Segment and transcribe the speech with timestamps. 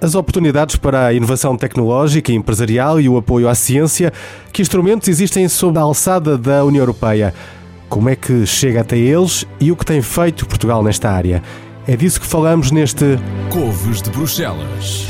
[0.00, 4.12] As oportunidades para a inovação tecnológica e empresarial e o apoio à ciência,
[4.52, 7.32] que instrumentos existem sob a alçada da União Europeia?
[7.88, 11.42] Como é que chega até eles e o que tem feito Portugal nesta área?
[11.88, 13.18] É disso que falamos neste
[13.50, 15.06] Couves de Bruxelas.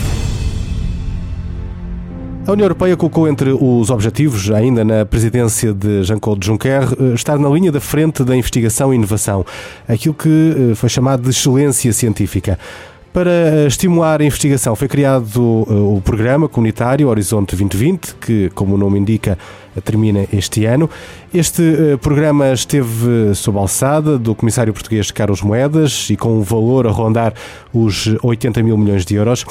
[2.47, 7.41] A União Europeia colocou entre os objetivos, ainda na presidência de Jean-Claude Juncker, eh, estar
[7.41, 9.45] na linha da frente da investigação e inovação,
[9.89, 12.57] aquilo que eh, foi chamado de excelência científica.
[13.17, 18.99] Para estimular a investigação, foi criado o programa comunitário Horizonte 2020, que, como o nome
[18.99, 19.39] indica,
[19.83, 20.91] termina este ano.
[21.33, 21.63] Este
[22.03, 26.91] programa esteve sob a alçada do comissário português Carlos Moedas e com um valor a
[26.91, 27.33] rondar
[27.73, 29.47] os 80 mil milhões de euros.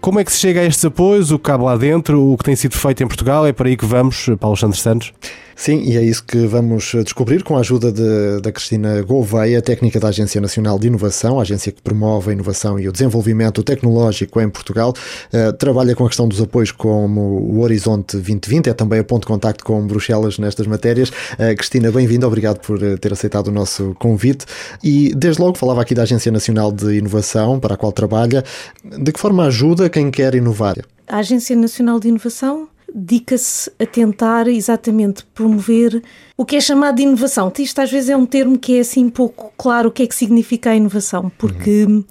[0.00, 1.32] Como é que se chega a estes apoios?
[1.32, 2.32] O que cabe lá dentro?
[2.32, 3.44] O que tem sido feito em Portugal?
[3.44, 5.12] É para aí que vamos, Paulo Santos Santos?
[5.62, 10.00] Sim, e é isso que vamos descobrir com a ajuda de, da Cristina Gouveia, técnica
[10.00, 14.40] da Agência Nacional de Inovação, a agência que promove a inovação e o desenvolvimento tecnológico
[14.40, 14.92] em Portugal.
[15.32, 19.20] Uh, trabalha com a questão dos apoios como o Horizonte 2020, é também a ponto
[19.20, 21.10] de contacto com Bruxelas nestas matérias.
[21.10, 24.44] Uh, Cristina, bem-vinda, obrigado por eh, ter aceitado o nosso convite.
[24.82, 28.42] E desde logo falava aqui da Agência Nacional de Inovação, para a qual trabalha.
[28.84, 30.74] De que forma ajuda quem quer inovar?
[31.06, 36.02] A Agência Nacional de Inovação dedica-se a tentar exatamente promover
[36.36, 37.52] o que é chamado de inovação.
[37.58, 40.14] Isto às vezes é um termo que é assim pouco claro o que é que
[40.14, 42.04] significa a inovação, porque uhum.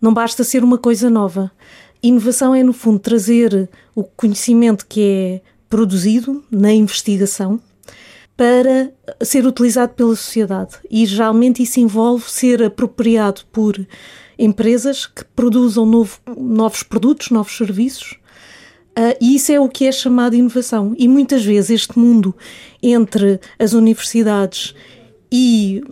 [0.00, 1.50] não basta ser uma coisa nova.
[2.02, 7.60] Inovação é, no fundo, trazer o conhecimento que é produzido na investigação
[8.36, 10.76] para ser utilizado pela sociedade.
[10.90, 13.74] E geralmente isso envolve ser apropriado por
[14.38, 18.18] empresas que produzam novo, novos produtos, novos serviços
[18.96, 20.94] Uh, e isso é o que é chamado inovação.
[20.98, 22.34] E muitas vezes este mundo
[22.82, 24.74] entre as universidades
[25.30, 25.82] e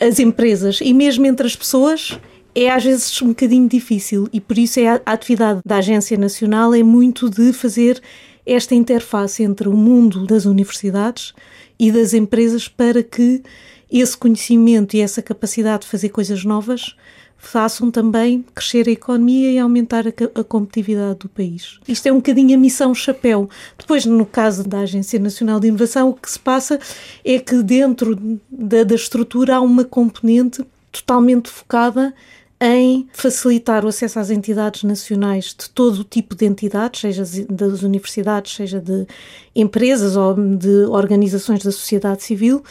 [0.00, 2.18] as empresas e mesmo entre as pessoas
[2.54, 6.74] é às vezes um bocadinho difícil e por isso é a atividade da Agência Nacional
[6.74, 8.00] é muito de fazer
[8.46, 11.34] esta interface entre o mundo das universidades
[11.78, 13.42] e das empresas para que
[13.90, 16.96] esse conhecimento e essa capacidade de fazer coisas novas
[17.38, 21.78] façam também crescer a economia e aumentar a, a, competitividade do país.
[21.86, 23.48] Isto é um bocadinho a missão chapéu.
[23.78, 26.80] Depois, no caso da Agência Nacional de Inovação, o que se passa
[27.24, 28.18] é que dentro
[28.50, 32.12] da, da estrutura há uma componente totalmente focada
[32.60, 37.82] em facilitar o acesso às entidades nacionais de todo o tipo de entidades, seja das
[37.82, 39.06] universidades, seja de
[39.54, 42.64] empresas ou de organizações da sociedade civil,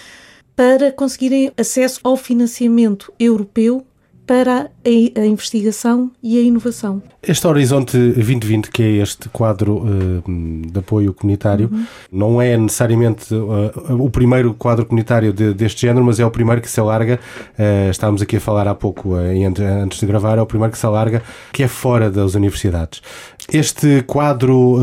[0.58, 3.86] para conseguirem acesso ao financiamento europeu
[4.28, 7.02] para a, investigação e a inovação.
[7.24, 11.86] Este Horizonte 2020, que é este quadro uh, de apoio comunitário, uhum.
[12.12, 16.62] não é necessariamente uh, o primeiro quadro comunitário de, deste género, mas é o primeiro
[16.62, 17.20] que se alarga.
[17.58, 20.86] Uh, estávamos aqui a falar há pouco, antes de gravar, é o primeiro que se
[20.86, 21.24] alarga,
[21.54, 23.02] que é fora das universidades.
[23.52, 24.80] Este quadro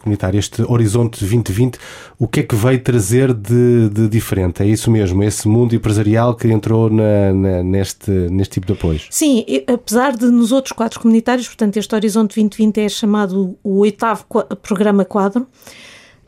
[0.00, 1.78] comunitário, este Horizonte 2020,
[2.18, 4.62] o que é que veio trazer de, de diferente?
[4.62, 9.06] É isso mesmo, esse mundo empresarial que entrou na, na, neste, neste tipo de apoios.
[9.10, 14.24] Sim, apesar de nos outros quadros comunitários, portanto, este Horizonte 2020 é chamado o oitavo
[14.60, 15.46] programa quadro,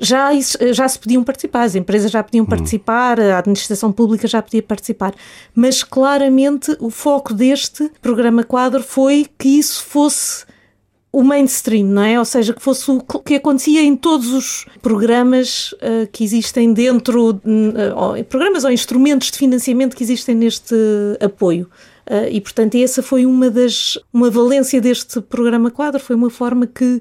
[0.01, 0.31] já,
[0.73, 2.49] já se podiam participar, as empresas já podiam hum.
[2.49, 5.13] participar, a administração pública já podia participar,
[5.55, 10.47] mas claramente o foco deste programa quadro foi que isso fosse
[11.11, 12.19] o mainstream, não é?
[12.19, 17.31] Ou seja, que fosse o que acontecia em todos os programas uh, que existem dentro,
[17.31, 20.75] uh, programas ou instrumentos de financiamento que existem neste
[21.21, 21.69] apoio.
[22.09, 23.99] Uh, e, portanto, essa foi uma das.
[24.13, 27.01] Uma valência deste programa quadro, foi uma forma que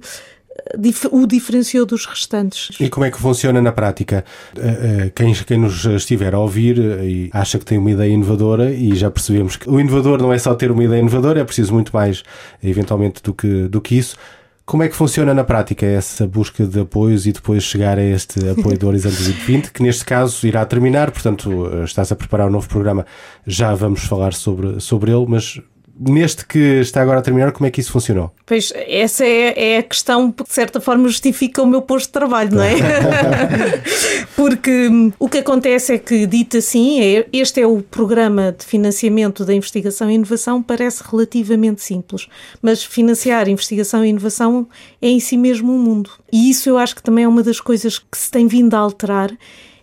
[1.12, 2.70] o diferenciou dos restantes.
[2.80, 4.24] E como é que funciona na prática?
[4.58, 8.96] Ah, quem, quem nos estiver a ouvir e acha que tem uma ideia inovadora, e
[8.96, 11.92] já percebemos que o inovador não é só ter uma ideia inovadora, é preciso muito
[11.94, 12.24] mais,
[12.64, 14.16] eventualmente, do que, do que isso.
[14.66, 18.50] Como é que funciona na prática essa busca de apoios e depois chegar a este
[18.50, 22.68] apoio do Horizonte 2020, que neste caso irá terminar, portanto, estás a preparar um novo
[22.68, 23.06] programa,
[23.46, 25.62] já vamos falar sobre, sobre ele, mas
[26.00, 28.32] neste que está agora a terminar, como é que isso funcionou?
[28.46, 32.14] Pois, essa é, é a questão que de certa forma justifica o meu posto de
[32.14, 32.76] trabalho, não é?
[34.36, 38.66] Porque hum, o que acontece é que, dito assim, é, este é o programa de
[38.66, 42.28] financiamento da investigação e inovação, parece relativamente simples,
[42.62, 44.68] mas financiar investigação e inovação
[45.02, 46.12] é em si mesmo um mundo.
[46.32, 48.80] E isso eu acho que também é uma das coisas que se tem vindo a
[48.80, 49.32] alterar,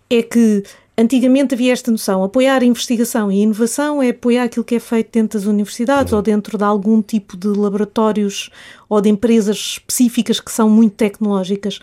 [0.08, 0.62] é que
[0.96, 4.80] Antigamente havia esta noção: apoiar a investigação e a inovação é apoiar aquilo que é
[4.80, 6.18] feito dentro das universidades uhum.
[6.18, 8.50] ou dentro de algum tipo de laboratórios
[8.88, 11.80] ou de empresas específicas que são muito tecnológicas.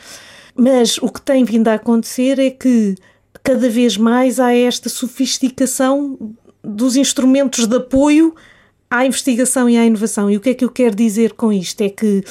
[0.56, 2.96] Mas o que tem vindo a acontecer é que
[3.44, 6.18] cada vez mais há esta sofisticação
[6.64, 8.36] dos instrumentos de apoio
[8.90, 10.30] à investigação e à inovação.
[10.30, 11.82] E o que é que eu quero dizer com isto?
[11.82, 12.24] É que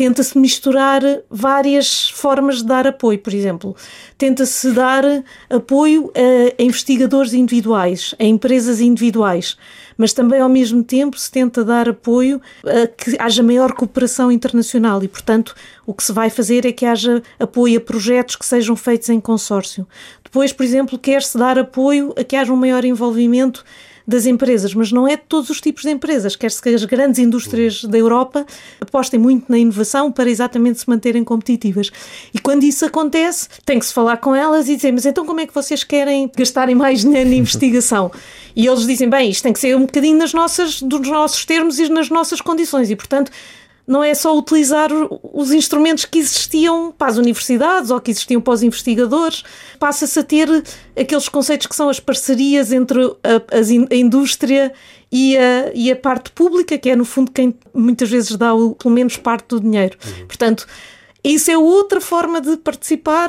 [0.00, 3.76] tenta-se misturar várias formas de dar apoio, por exemplo.
[4.16, 5.04] Tenta-se dar
[5.50, 9.58] apoio a investigadores individuais, a empresas individuais,
[9.98, 15.04] mas também ao mesmo tempo se tenta dar apoio a que haja maior cooperação internacional
[15.04, 15.54] e, portanto,
[15.84, 19.20] o que se vai fazer é que haja apoio a projetos que sejam feitos em
[19.20, 19.86] consórcio.
[20.24, 23.62] Depois, por exemplo, quer-se dar apoio a que haja um maior envolvimento
[24.10, 26.34] das empresas, mas não é de todos os tipos de empresas.
[26.34, 28.44] Quer-se que as grandes indústrias da Europa
[28.80, 31.90] apostem muito na inovação para exatamente se manterem competitivas.
[32.34, 35.40] E quando isso acontece, tem que se falar com elas e dizer: Mas então como
[35.40, 38.10] é que vocês querem gastarem mais dinheiro na investigação?
[38.56, 41.78] E eles dizem: Bem, isto tem que ser um bocadinho nas nossas, dos nossos termos
[41.78, 42.90] e nas nossas condições.
[42.90, 43.30] E portanto
[43.90, 44.88] não é só utilizar
[45.20, 49.42] os instrumentos que existiam para as universidades ou que existiam para os investigadores,
[49.80, 50.48] passa-se a ter
[50.96, 54.72] aqueles conceitos que são as parcerias entre a, a indústria
[55.10, 58.76] e a, e a, parte pública, que é no fundo quem muitas vezes dá o,
[58.76, 59.98] pelo menos parte do dinheiro.
[60.06, 60.26] Uhum.
[60.28, 60.68] Portanto,
[61.24, 63.28] isso é outra forma de participar.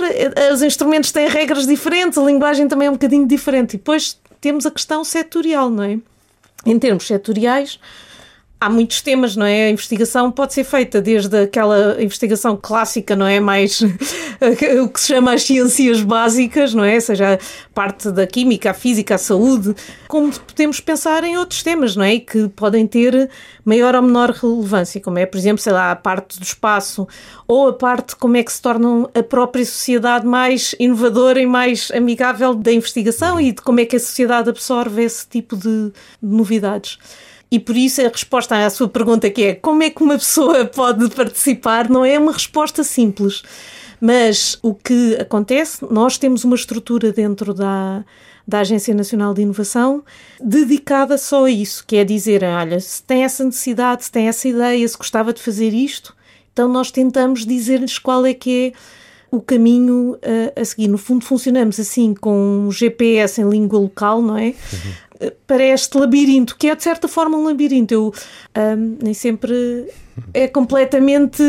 [0.53, 3.73] Os instrumentos têm regras diferentes, a linguagem também é um bocadinho diferente.
[3.73, 5.97] E depois temos a questão setorial, não é?
[6.67, 7.79] Em termos setoriais,
[8.61, 9.65] há muitos temas, não é?
[9.65, 13.39] A investigação pode ser feita desde aquela investigação clássica, não é?
[13.39, 13.81] Mais
[14.83, 16.99] o que se chama as ciências básicas, não é?
[16.99, 17.39] Seja
[17.73, 19.73] parte da química, a física, a saúde,
[20.07, 22.19] como podemos pensar em outros temas, não é?
[22.19, 23.31] Que podem ter
[23.65, 27.07] maior ou menor relevância, como é, por exemplo, sei lá, a parte do espaço
[27.47, 31.89] ou a parte como é que se torna a própria sociedade mais inovadora e mais
[31.95, 35.91] amigável da investigação e de como é que a sociedade absorve esse tipo de
[36.21, 36.99] novidades.
[37.51, 40.63] E por isso a resposta à sua pergunta, que é como é que uma pessoa
[40.73, 43.43] pode participar, não é uma resposta simples.
[43.99, 48.03] Mas o que acontece, nós temos uma estrutura dentro da,
[48.47, 50.03] da Agência Nacional de Inovação
[50.39, 54.47] dedicada só a isso, que é dizer, olha, se tem essa necessidade, se tem essa
[54.47, 56.15] ideia, se gostava de fazer isto,
[56.51, 58.79] então nós tentamos dizer-lhes qual é que é
[59.29, 60.17] o caminho
[60.55, 60.87] a, a, seguir.
[60.87, 64.47] No fundo, funcionamos assim com um GPS em língua local, não é?
[64.47, 65.10] Uhum
[65.45, 67.93] para este labirinto, que é de certa forma um labirinto.
[67.93, 68.13] Eu
[68.57, 69.87] um, nem sempre
[70.33, 71.43] é completamente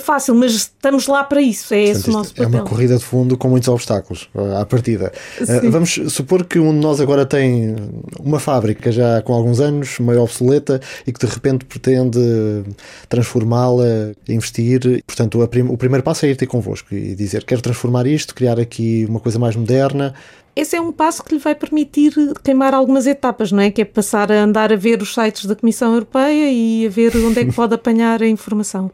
[0.00, 1.72] fácil, mas estamos lá para isso.
[1.74, 2.44] É Portanto, esse o nosso papel.
[2.44, 4.28] É uma corrida de fundo com muitos obstáculos
[4.58, 5.12] à partida.
[5.40, 7.76] Uh, vamos supor que um de nós agora tem
[8.18, 12.64] uma fábrica já com alguns anos, meio obsoleta, e que de repente pretende
[13.08, 15.02] transformá-la, investir.
[15.06, 18.58] Portanto, prim o primeiro passo é ir ter convosco e dizer: quero transformar isto, criar
[18.58, 20.14] aqui uma coisa mais moderna
[20.54, 22.12] esse é um passo que lhe vai permitir
[22.42, 23.70] queimar algumas etapas, não é?
[23.70, 27.16] Que é passar a andar a ver os sites da Comissão Europeia e a ver
[27.16, 28.90] onde é que pode apanhar a informação.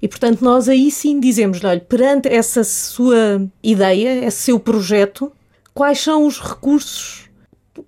[0.00, 5.30] E, portanto, nós aí sim dizemos-lhe, olha, perante essa sua ideia, esse seu projeto,
[5.72, 7.30] quais são os recursos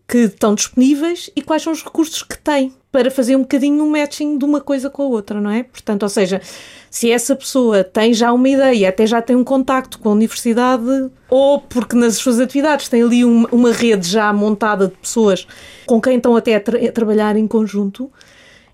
[0.07, 3.91] que estão disponíveis e quais são os recursos que tem para fazer um bocadinho um
[3.91, 5.65] matching de uma coisa com a outra, não é?
[5.65, 6.41] Portanto, ou seja,
[6.89, 11.11] se essa pessoa tem já uma ideia, até já tem um contacto com a universidade,
[11.29, 15.45] ou porque nas suas atividades tem ali uma, uma rede já montada de pessoas
[15.87, 18.13] com quem estão até a, tra a trabalhar em conjunto,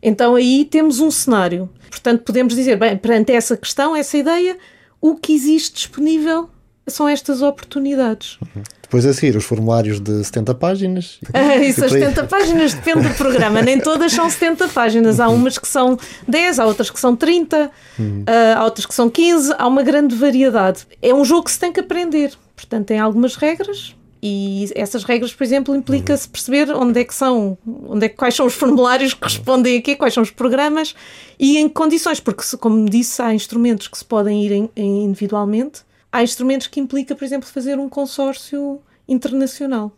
[0.03, 1.69] então aí temos um cenário.
[1.91, 4.57] Portanto, podemos dizer, bem, perante essa questão, essa ideia,
[5.01, 6.49] o que existe disponível
[6.87, 8.39] são estas oportunidades.
[8.41, 8.63] Uhum.
[8.83, 11.21] Depois a seguir, os formulários de 70 páginas.
[11.33, 13.63] Ah, isso, as 70 páginas depende do programa.
[13.63, 15.21] Nem todas são 70 páginas.
[15.21, 18.25] Há umas que são 10, há outras que são 30, uhum.
[18.57, 19.55] há outras que são 15.
[19.57, 20.87] Há uma grande variedade.
[21.01, 22.33] É um jogo que se tem que aprender.
[22.57, 23.95] Portanto, tem algumas regras.
[24.23, 28.47] E essas regras, por exemplo, implica-se perceber onde é que são, onde é, quais são
[28.47, 30.95] os formulários que respondem aqui, quais são os programas
[31.39, 35.05] e em que condições, porque, como disse, há instrumentos que se podem ir em, em
[35.05, 39.93] individualmente há instrumentos que implica, por exemplo, fazer um consórcio internacional.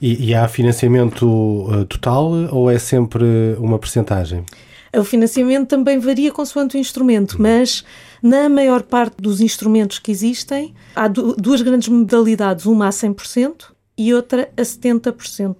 [0.00, 3.24] E, e há financiamento uh, total ou é sempre
[3.58, 4.44] uma percentagem?
[4.94, 7.84] O financiamento também varia consoante o instrumento, mas
[8.24, 13.66] na maior parte dos instrumentos que existem, há duas grandes modalidades, uma a 100%
[13.98, 15.54] e outra a 70%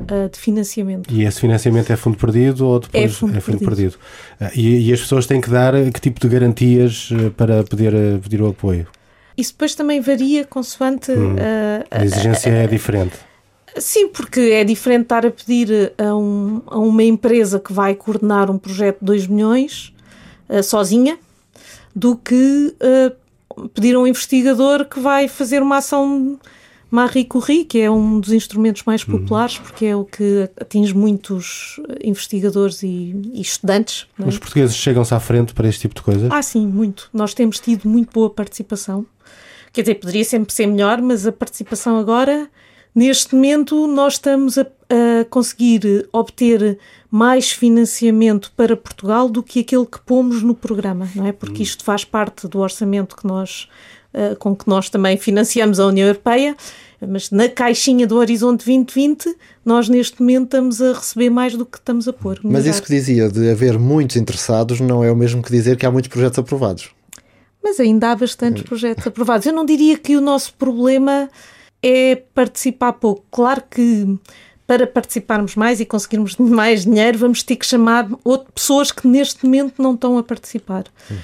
[0.00, 1.14] uh, de financiamento.
[1.14, 3.96] E esse financiamento é fundo perdido ou depois é fundo, é fundo perdido?
[4.40, 4.52] perdido?
[4.52, 8.42] Uh, e, e, as pessoas têm que dar que tipo de garantias para poder pedir
[8.42, 8.88] o apoio?
[9.36, 11.12] Isso depois também varia consoante.
[11.12, 11.36] Hum,
[11.88, 13.14] a, a, exigência a, é diferente.
[13.76, 18.50] Sim, porque é diferente estar a pedir a, um, a uma empresa que vai coordenar
[18.50, 19.94] um projeto de 2 milhões
[20.64, 21.16] sozinha
[21.94, 26.38] do que uh, pedir a um investigador que vai fazer uma ação
[26.90, 29.18] Marie Curie, que é um dos instrumentos mais uhum.
[29.18, 34.06] populares, porque é o que atinge muitos investigadores e, e estudantes.
[34.18, 34.26] É?
[34.26, 36.30] Os portugueses chegam-se à frente para este tipo de coisas?
[36.30, 37.10] Ah, sim, muito.
[37.12, 39.04] Nós temos tido muito boa participação.
[39.72, 42.48] Quer dizer, poderia sempre ser melhor, mas a participação agora,
[42.94, 46.78] neste momento, nós estamos a, a conseguir obter
[47.10, 51.32] mais financiamento para Portugal do que aquele que pomos no programa, não é?
[51.32, 53.68] Porque isto faz parte do orçamento que nós,
[54.14, 56.56] uh, com que nós também financiamos a União Europeia,
[57.06, 61.78] mas na caixinha do Horizonte 2020 nós neste momento estamos a receber mais do que
[61.78, 62.40] estamos a pôr.
[62.42, 65.86] Mas isso que dizia de haver muitos interessados não é o mesmo que dizer que
[65.86, 66.90] há muitos projetos aprovados.
[67.62, 69.46] Mas ainda há bastantes projetos aprovados.
[69.46, 71.28] Eu não diria que o nosso problema
[71.82, 73.24] é participar pouco.
[73.30, 74.18] Claro que
[74.68, 79.42] para participarmos mais e conseguirmos mais dinheiro, vamos ter que chamar outras pessoas que neste
[79.46, 80.84] momento não estão a participar.
[81.10, 81.16] Uhum.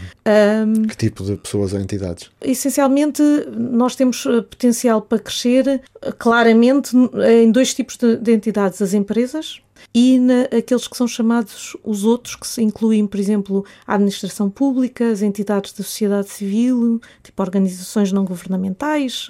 [0.66, 2.30] Um, que tipo de pessoas ou entidades?
[2.40, 3.22] Essencialmente,
[3.54, 5.80] nós temos eh, potencial para crescer eh,
[6.18, 9.60] claramente em dois tipos de, de entidades: as empresas
[9.94, 14.48] e na, aqueles que são chamados os outros, que se incluem, por exemplo, a administração
[14.48, 19.28] pública, as entidades da sociedade civil, tipo organizações não governamentais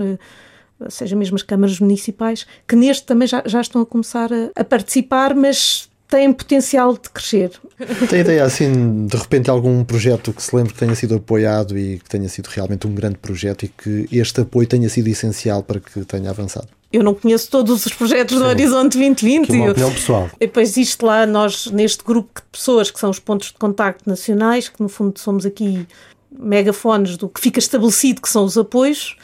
[0.88, 4.64] seja mesmo as câmaras municipais, que neste também já, já estão a começar a, a
[4.64, 7.50] participar, mas têm potencial de crescer.
[8.08, 11.98] Tem ideia, assim, de repente, algum projeto que se lembre que tenha sido apoiado e
[11.98, 15.80] que tenha sido realmente um grande projeto e que este apoio tenha sido essencial para
[15.80, 16.68] que tenha avançado?
[16.92, 18.42] Eu não conheço todos os projetos Sim.
[18.42, 19.46] do Horizonte 2020.
[19.46, 20.30] Que uma opinião pessoal.
[20.36, 24.08] E depois isto lá, nós, neste grupo de pessoas que são os pontos de contacto
[24.08, 25.88] nacionais, que no fundo somos aqui
[26.30, 29.16] megafones do que fica estabelecido que são os apoios,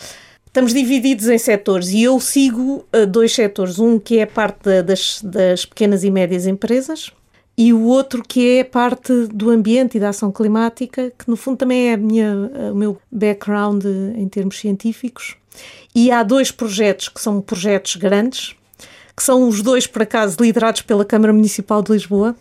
[0.51, 3.79] Estamos divididos em setores e eu sigo uh, dois setores.
[3.79, 7.13] Um que é parte da, das, das pequenas e médias empresas
[7.57, 11.59] e o outro que é parte do ambiente e da ação climática, que no fundo
[11.59, 12.35] também é minha,
[12.73, 13.85] o meu background
[14.17, 15.37] em termos científicos.
[15.95, 18.57] E há dois projetos que são projetos grandes,
[19.17, 22.35] que são os dois, por acaso, liderados pela Câmara Municipal de Lisboa.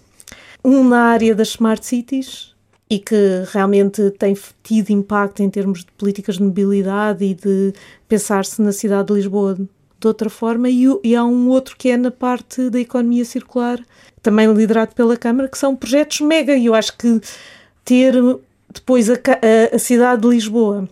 [0.66, 2.56] Um na área das Smart Cities
[2.90, 7.74] e que realmente tem tido impacto em termos de políticas de mobilidade e de
[8.08, 9.58] pensar-se na cidade de Lisboa
[10.00, 13.84] de outra forma, e, e, há um outro que é na parte da economia circular,
[14.24, 17.20] também liderado pela Câmara, que são projetos mega, e eu acho que
[17.84, 18.14] ter
[18.74, 20.88] depois a, a, a cidade de Lisboa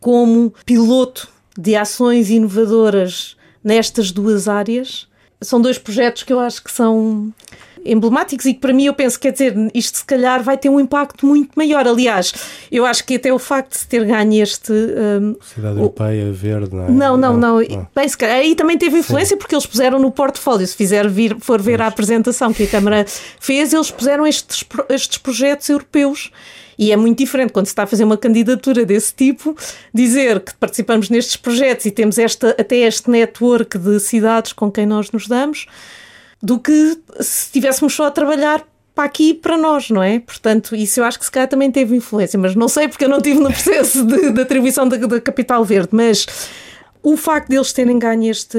[0.00, 5.06] como piloto de ações inovadoras nestas duas áreas
[5.42, 7.32] são dois projetos que eu acho que são
[7.84, 10.78] emblemáticos e que para mim eu penso, quer dizer, isto se calhar vai ter um
[10.78, 11.86] impacto muito maior.
[11.86, 12.32] Aliás,
[12.70, 14.72] eu acho que até o facto de se ter ganho este.
[14.72, 16.90] Um, Cidade o, Europeia Verde, não é?
[16.90, 17.60] Não, não, não.
[17.60, 17.88] não.
[17.94, 19.38] Bem, se calhar, aí também teve influência Sim.
[19.38, 20.66] porque eles puseram no portfólio.
[20.66, 23.04] Se fizer vir, for ver a apresentação que a Câmara
[23.38, 26.30] fez, eles puseram estes, estes projetos europeus.
[26.78, 29.54] E é muito diferente quando se está a fazer uma candidatura desse tipo,
[29.92, 34.86] dizer que participamos nestes projetos e temos esta, até este network de cidades com quem
[34.86, 35.66] nós nos damos
[36.42, 40.18] do que se estivéssemos só a trabalhar para aqui para nós, não é?
[40.20, 43.08] Portanto, isso eu acho que se calhar também teve influência, mas não sei porque eu
[43.08, 46.26] não estive no processo de, de atribuição da, da, Capital Verde, mas
[47.02, 48.58] o facto deles terem ganho este,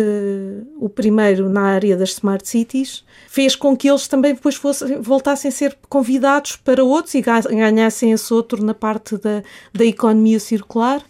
[0.79, 5.49] o primeiro na área das Smart Cities, fez com que eles também depois fossem, voltassem
[5.49, 11.03] a ser convidados para outros e ganhassem esse outro na parte da, da economia circular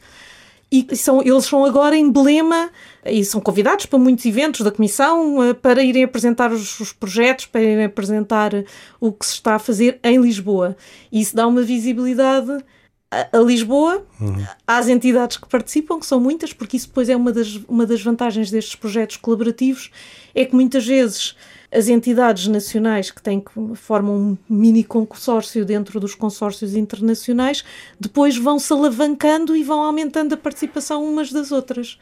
[0.71, 2.69] e são, eles são agora emblema
[3.05, 7.45] e são convidados para muitos eventos da Comissão eh, para irem apresentar os, os, projetos,
[7.45, 8.51] para irem apresentar
[8.99, 10.77] o que se está a fazer em Lisboa.
[11.11, 12.63] E isso dá uma visibilidade
[13.11, 14.45] a, Lisboa, uhum.
[14.65, 18.01] às entidades que participam, que são muitas, porque isso depois é uma das, uma das
[18.01, 19.91] vantagens destes projetos colaborativos,
[20.33, 21.35] é que muitas vezes
[21.69, 27.65] as entidades nacionais que têm que formam um mini consórcio dentro dos consórcios internacionais,
[27.99, 31.97] depois vão se alavancando e vão aumentando a participação umas das outras.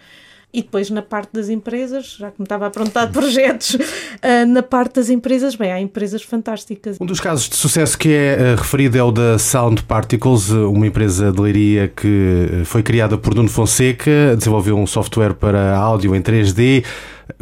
[0.51, 4.45] E depois na parte das empresas, já que me estava a perguntar de projetos, uh,
[4.49, 6.97] na parte das empresas, bem, há empresas fantásticas.
[6.99, 10.87] Um dos casos de sucesso que é uh, referido é o da Sound Particles, uma
[10.87, 16.21] empresa de leiria que foi criada por Nuno Fonseca, desenvolveu um software para áudio em
[16.21, 16.83] 3D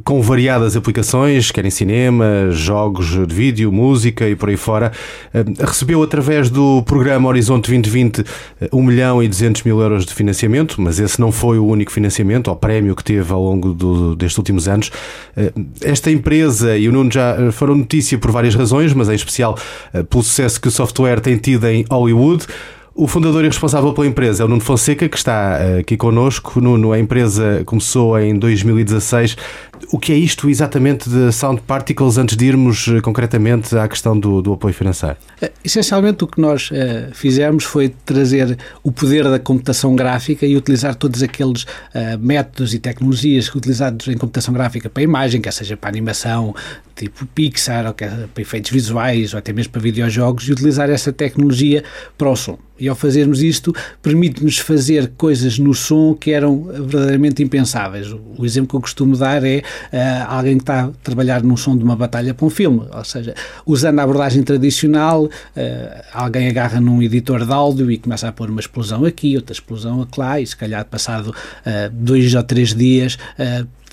[0.04, 4.92] com variadas aplicações, quer em cinema, jogos de vídeo, música e por aí fora.
[5.34, 8.24] Eh, recebeu através do programa Horizonte 2020
[8.72, 12.48] 1 milhão e 200 mil euros de financiamento, mas esse não foi o único financiamento,
[12.48, 14.92] ou prémio que teve ao longo do, destes últimos anos.
[15.36, 15.52] Eh,
[15.82, 19.58] esta empresa e o Nuno já foram notícia por várias razões, mas em especial
[19.94, 22.46] eh, pelo sucesso que o software tem tido em Hollywood.
[23.00, 26.60] O fundador e responsável pela empresa é o Nuno Fonseca, que está eh, aqui connosco.
[26.60, 29.38] Nuno, a empresa começou em 2016.
[29.92, 34.20] O que é isto exatamente de Sound Particles, antes de irmos eh, concretamente à questão
[34.20, 35.18] do, do apoio financeiro?
[35.42, 40.56] Eh, essencialmente, o que nós uh, fizemos foi trazer o poder da computação gráfica e
[40.56, 45.78] utilizar todos aqueles uh, métodos e tecnologias utilizados em computação gráfica para imagem, quer seja
[45.78, 46.54] para animação,
[46.96, 51.14] tipo Pixar, ou quer para efeitos visuais, ou até mesmo para videojogos, e utilizar essa
[51.14, 51.84] tecnologia
[52.18, 52.58] para o som.
[52.80, 58.08] E ao fazermos isto, permite-nos fazer coisas no som que eram verdadeiramente impensáveis.
[58.38, 59.64] O exemplo que eu costumo dar é
[60.28, 63.34] alguém que está a trabalhar num som de uma batalha para um filme, ou seja,
[63.66, 65.30] usando a abordagem tradicional,
[66.14, 70.08] alguém agarra num editor de áudio e começa a pôr uma explosão aqui, outra explosão
[70.18, 71.34] lá, e se calhar passado
[71.92, 73.18] dois ou três dias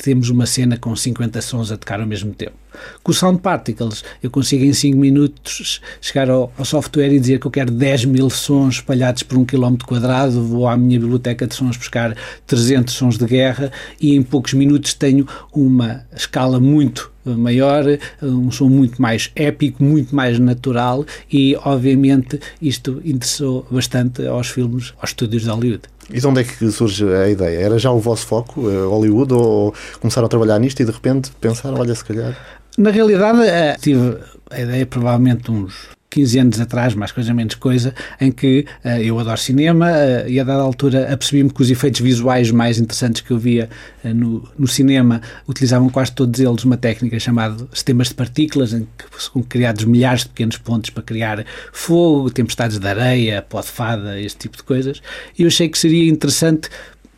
[0.02, 2.63] temos uma cena com 50 sons a tocar ao mesmo tempo.
[3.02, 7.38] Com o Sound Particles, eu consigo em 5 minutos chegar ao, ao, software e dizer
[7.38, 11.47] que eu quero 10 mil sons espalhados por um quilómetro quadrado, vou à minha biblioteca
[11.47, 12.16] de sons buscar
[12.47, 17.85] 300 sons de guerra e em poucos minutos tenho uma escala muito maior,
[18.23, 24.93] um som muito mais épico, muito mais natural e, obviamente, isto interessou bastante aos filmes,
[24.99, 25.83] aos estúdios de Hollywood.
[26.11, 27.59] E de onde é que surge a ideia?
[27.59, 31.31] Era já o vosso foco, uh, Hollywood, ou começaram a trabalhar nisto e de repente
[31.40, 32.37] pensaram, olha, se calhar...
[32.76, 34.19] Na realidade, uh, tive
[34.50, 39.16] a ideia provavelmente uns 15 anos atrás, mais coisa menos coisa, em que uh, eu
[39.19, 43.31] adoro cinema uh, e a dada altura apercebi-me que os efeitos visuais mais interessantes que
[43.31, 43.71] eu via
[44.02, 49.23] no, no, cinema utilizavam quase todos eles uma técnica chamada sistemas de partículas, em que
[49.23, 54.21] são criados milhares de pequenos pontos para criar fogo, tempestades de areia, pó de fada,
[54.21, 55.00] este tipo de coisas.
[55.38, 56.69] E eu achei que seria interessante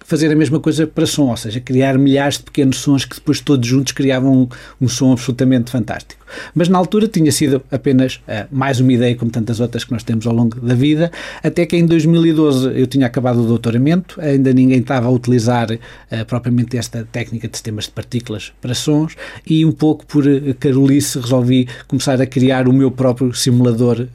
[0.06, 3.40] fazer a mesma coisa para som, ou seja, criar milhares de pequenos sons que depois
[3.40, 4.48] todos juntos criavam um,
[4.80, 6.24] um som absolutamente fantástico.
[6.54, 10.04] Mas na altura tinha sido apenas uh, mais uma ideia, como tantas outras que nós
[10.04, 11.10] temos ao longo da vida,
[11.42, 16.24] até que em 2012 eu tinha acabado o doutoramento, ainda ninguém estava a utilizar uh,
[16.26, 21.18] propriamente esta técnica de sistemas de partículas para sons e um pouco por uh, carolice
[21.18, 24.06] resolvi começar a criar o meu próprio simulador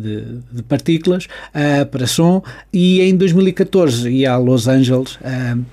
[0.00, 2.42] de, de partículas uh, para som
[2.72, 5.64] e em 2014 ia a Los Angeles uh,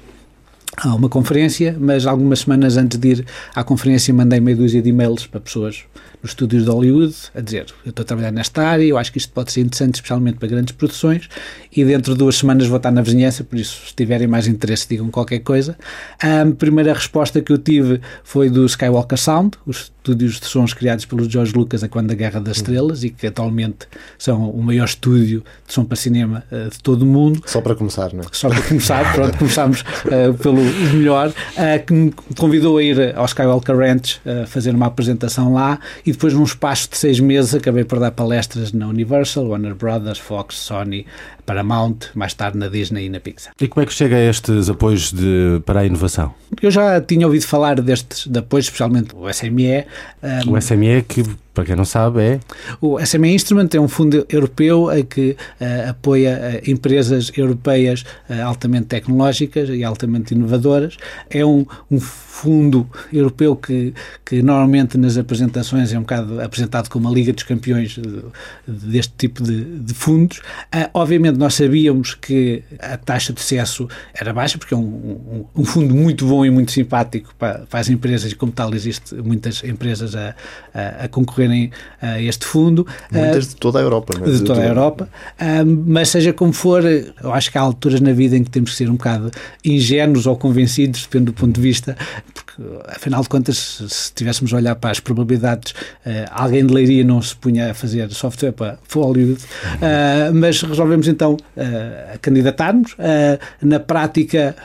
[0.78, 4.90] a uma conferência, mas algumas semanas antes de ir à conferência mandei meia dúzia de
[4.90, 5.84] e-mails para pessoas
[6.22, 9.18] nos estúdios de Hollywood a dizer eu estou a trabalhar nesta área, eu acho que
[9.18, 11.28] isto pode ser interessante especialmente para grandes produções
[11.76, 14.88] e dentro de duas semanas vou estar na vizinhança, por isso se tiverem mais interesse
[14.88, 15.78] digam qualquer coisa.
[16.22, 21.06] A primeira resposta que eu tive foi do Skywalker Sound, os estúdios de sons criados
[21.06, 24.86] pelo George Lucas a quando da Guerra das Estrelas e que atualmente são o maior
[24.86, 27.42] estúdio de som para cinema uh, de todo o mundo.
[27.46, 28.28] Só para começar, não é?
[28.32, 33.26] Só para começar, pronto, começámos uh, pelo melhor, uh, que me convidou a ir ao
[33.26, 38.00] Skywalker Ranch fazer uma apresentação lá e depois num espaço de seis meses acabei por
[38.00, 41.06] dar palestras na Universal, Warner Brothers, Fox, Sony,
[41.48, 43.54] Paramount, mais tarde na Disney e na Pixar.
[43.60, 46.34] E como é que chega a estes apoios de, para a inovação?
[46.62, 49.86] Eu já tinha ouvido falar destes de apoios, especialmente o SME.
[50.22, 51.24] Um, o SME que
[51.58, 52.40] para quem não sabe, é.
[52.80, 58.86] O SME Instrument é um fundo europeu que uh, apoia uh, empresas europeias uh, altamente
[58.86, 60.98] tecnológicas e altamente inovadoras.
[61.28, 63.92] É um, um fundo europeu que,
[64.24, 68.22] que normalmente nas apresentações é um bocado apresentado como a Liga dos Campeões de,
[68.68, 70.42] deste tipo de, de fundos.
[70.94, 75.66] obviamente, nós sabíamos que a taxa de sucesso era baixa, porque é um, um, um
[75.66, 79.64] fundo muito bom e muito simpático para, para, as empresas, e como tal, existe muitas
[79.64, 80.36] empresas a,
[80.74, 81.72] a, a concorrer recorrerem
[82.02, 82.86] a este fundo.
[83.12, 84.14] Muitas de toda a Europa.
[84.20, 84.34] Mas é?
[84.34, 85.10] de toda a Europa.
[85.86, 88.78] mas seja como for, eu acho que há alturas na vida em que temos que
[88.78, 89.32] ser um bocado
[89.64, 91.96] ingênuos ou convencidos, depende do ponto de vista,
[92.34, 97.04] porque afinal de contas, se estivéssemos a olhar para as probabilidades, uh, alguém de Leiria
[97.04, 102.96] não se punha a fazer software para Hollywood, uh, mas resolvemos então uh, candidatar-nos.
[103.62, 104.56] na prática,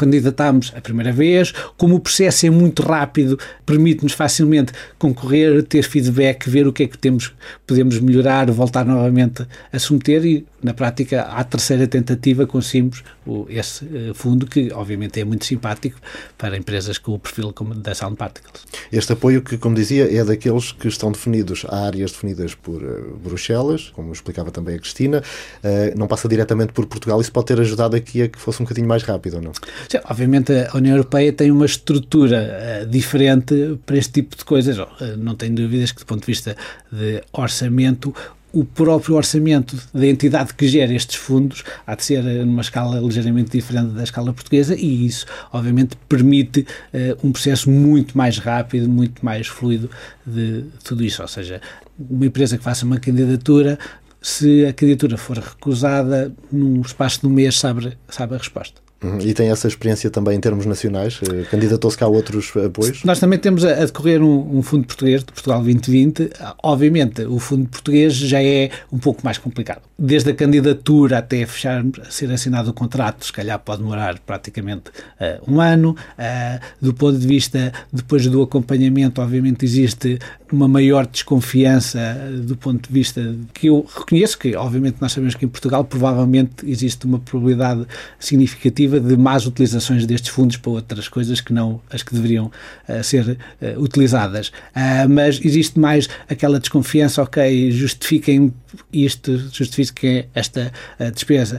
[0.00, 6.48] candidatámos a primeira vez, como o processo é muito rápido, permite-nos facilmente concorrer, ter feedback,
[6.48, 7.32] ver o que é que temos,
[7.66, 13.84] podemos melhorar, voltar novamente a submeter e, na prática, à terceira tentativa conseguimos o, esse
[13.84, 15.98] uh, fundo, que obviamente é muito simpático
[16.36, 18.64] para empresas com o perfil como da Sound Particles.
[18.92, 23.16] Este apoio que, como dizia, é daqueles que estão definidos, há áreas definidas por uh,
[23.22, 27.60] Bruxelas, como explicava também a Cristina, uh, não passa diretamente por Portugal, isso pode ter
[27.60, 29.52] ajudado aqui a que fosse um bocadinho mais rápido, ou não?
[29.88, 34.76] Sim, obviamente a União Europeia tem uma estrutura diferente para este tipo de coisas,
[35.18, 36.56] não tenho dúvidas que do ponto de vista
[36.90, 38.14] de orçamento
[38.52, 43.50] o próprio orçamento da entidade que gera estes fundos há de ser numa escala ligeiramente
[43.50, 49.24] diferente da escala portuguesa e isso, obviamente, permite uh, um processo muito mais rápido, muito
[49.24, 49.90] mais fluido
[50.26, 51.22] de tudo isso.
[51.22, 51.60] Ou seja,
[51.98, 53.78] uma empresa que faça uma candidatura,
[54.20, 58.89] se a candidatura for recusada, num espaço de um mês sabe, sabe a resposta.
[59.02, 59.18] Uhum.
[59.20, 61.20] E tem essa experiência também em termos nacionais?
[61.22, 63.02] Eh, candidatou-se cá a outros apoios?
[63.02, 66.30] Nós também temos a, decorrer um, um, fundo português de Portugal 2020.
[66.62, 69.80] Obviamente, o fundo português já é um pouco mais complicado.
[69.98, 75.50] Desde a candidatura até fechar, ser assinado o contrato, se calhar pode demorar praticamente uh,
[75.50, 75.96] um ano.
[76.18, 80.18] Uh, do ponto de vista, depois do acompanhamento, obviamente existe
[80.52, 81.98] uma maior desconfiança
[82.42, 86.68] do ponto de vista que eu reconheço que, obviamente, nós sabemos que em Portugal provavelmente
[86.68, 87.86] existe uma probabilidade
[88.18, 92.50] significativa perspectiva de más utilizações destes fundos para outras coisas que não as que deveriam
[92.88, 94.48] uh, ser uh, utilizadas.
[94.48, 98.52] Uh, mas existe mais aquela desconfiança, ok, justifiquem
[98.92, 100.72] isto, justifiquem esta
[101.12, 101.56] despesa.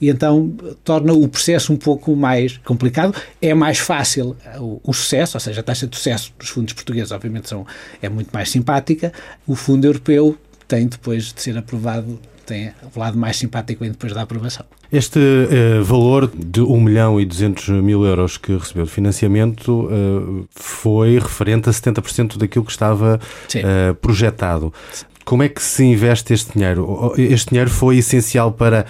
[0.00, 3.14] e então torna o processo um pouco mais complicado.
[3.40, 7.12] É mais fácil o, o, sucesso, ou seja, a taxa de sucesso dos fundos portugueses,
[7.12, 7.64] obviamente, são,
[8.02, 9.12] é muito mais simpática.
[9.46, 14.12] O fundo europeu tem depois de ser aprovado tem o lado mais simpático vem depois
[14.12, 14.64] da aprovação.
[14.90, 20.48] Este uh, valor de 1 milhão e 200 mil euros que recebeu de financiamento uh,
[20.50, 24.72] foi referente a 70% daquilo que estava uh, projetado.
[25.24, 27.12] Como é que se investe este dinheiro?
[27.18, 28.86] Este dinheiro foi essencial para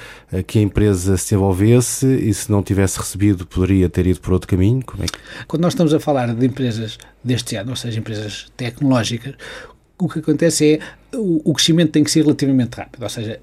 [0.47, 4.47] que a empresa se envolvesse e se não tivesse recebido poderia ter ido por outro
[4.47, 4.85] caminho?
[4.85, 5.19] Como é que...
[5.47, 9.35] Quando nós estamos a falar de empresas deste ano, ou seja, empresas tecnológicas,
[9.99, 13.03] o que acontece é o, o crescimento tem que ser relativamente rápido.
[13.03, 13.41] Ou seja,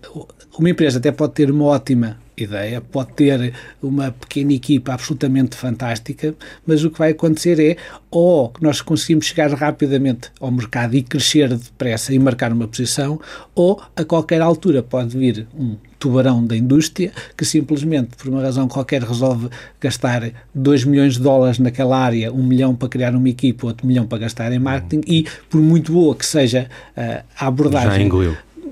[0.57, 6.35] uma empresa até pode ter uma ótima ideia, pode ter uma pequena equipa absolutamente fantástica,
[6.65, 7.77] mas o que vai acontecer é
[8.09, 13.19] ou nós conseguimos chegar rapidamente ao mercado e crescer depressa e marcar uma posição,
[13.53, 18.67] ou a qualquer altura pode vir um tubarão da indústria que simplesmente, por uma razão
[18.67, 23.29] qualquer, resolve gastar 2 milhões de dólares naquela área, 1 um milhão para criar uma
[23.29, 27.47] equipa, outro milhão para gastar em marketing e, por muito boa que seja uh, a
[27.47, 28.09] abordagem...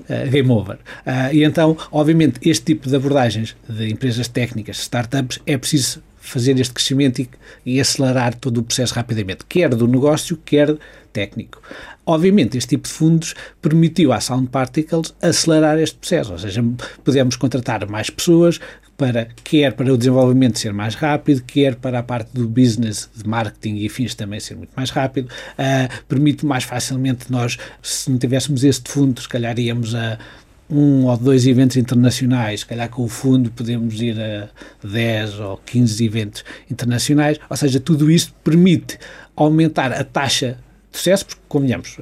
[0.08, 0.76] Uh, game over.
[1.06, 6.58] Uh, e então, obviamente, este tipo de abordagens de empresas técnicas, startups, é preciso fazer
[6.58, 7.28] este crescimento e,
[7.66, 10.76] e, acelerar todo o processo rapidamente, quer do negócio, quer
[11.12, 11.60] técnico.
[12.06, 16.64] Obviamente, este tipo de fundos permitiu à Sound Particles acelerar este processo, ou seja,
[17.04, 18.60] podemos contratar mais pessoas,
[19.02, 23.28] para, quer para o desenvolvimento ser mais rápido, quer para a parte do business, de
[23.28, 28.16] marketing e fins também ser muito mais rápido, uh, permite mais facilmente nós, se não
[28.16, 30.20] tivéssemos este fundo, se calhar íamos a
[30.70, 34.48] um ou dois eventos internacionais, se calhar com o fundo podemos ir a
[34.86, 39.00] 10 ou 15 eventos internacionais, ou seja, tudo isto permite
[39.34, 40.58] aumentar a taxa
[40.92, 41.98] de sucesso, porque, convenhamos,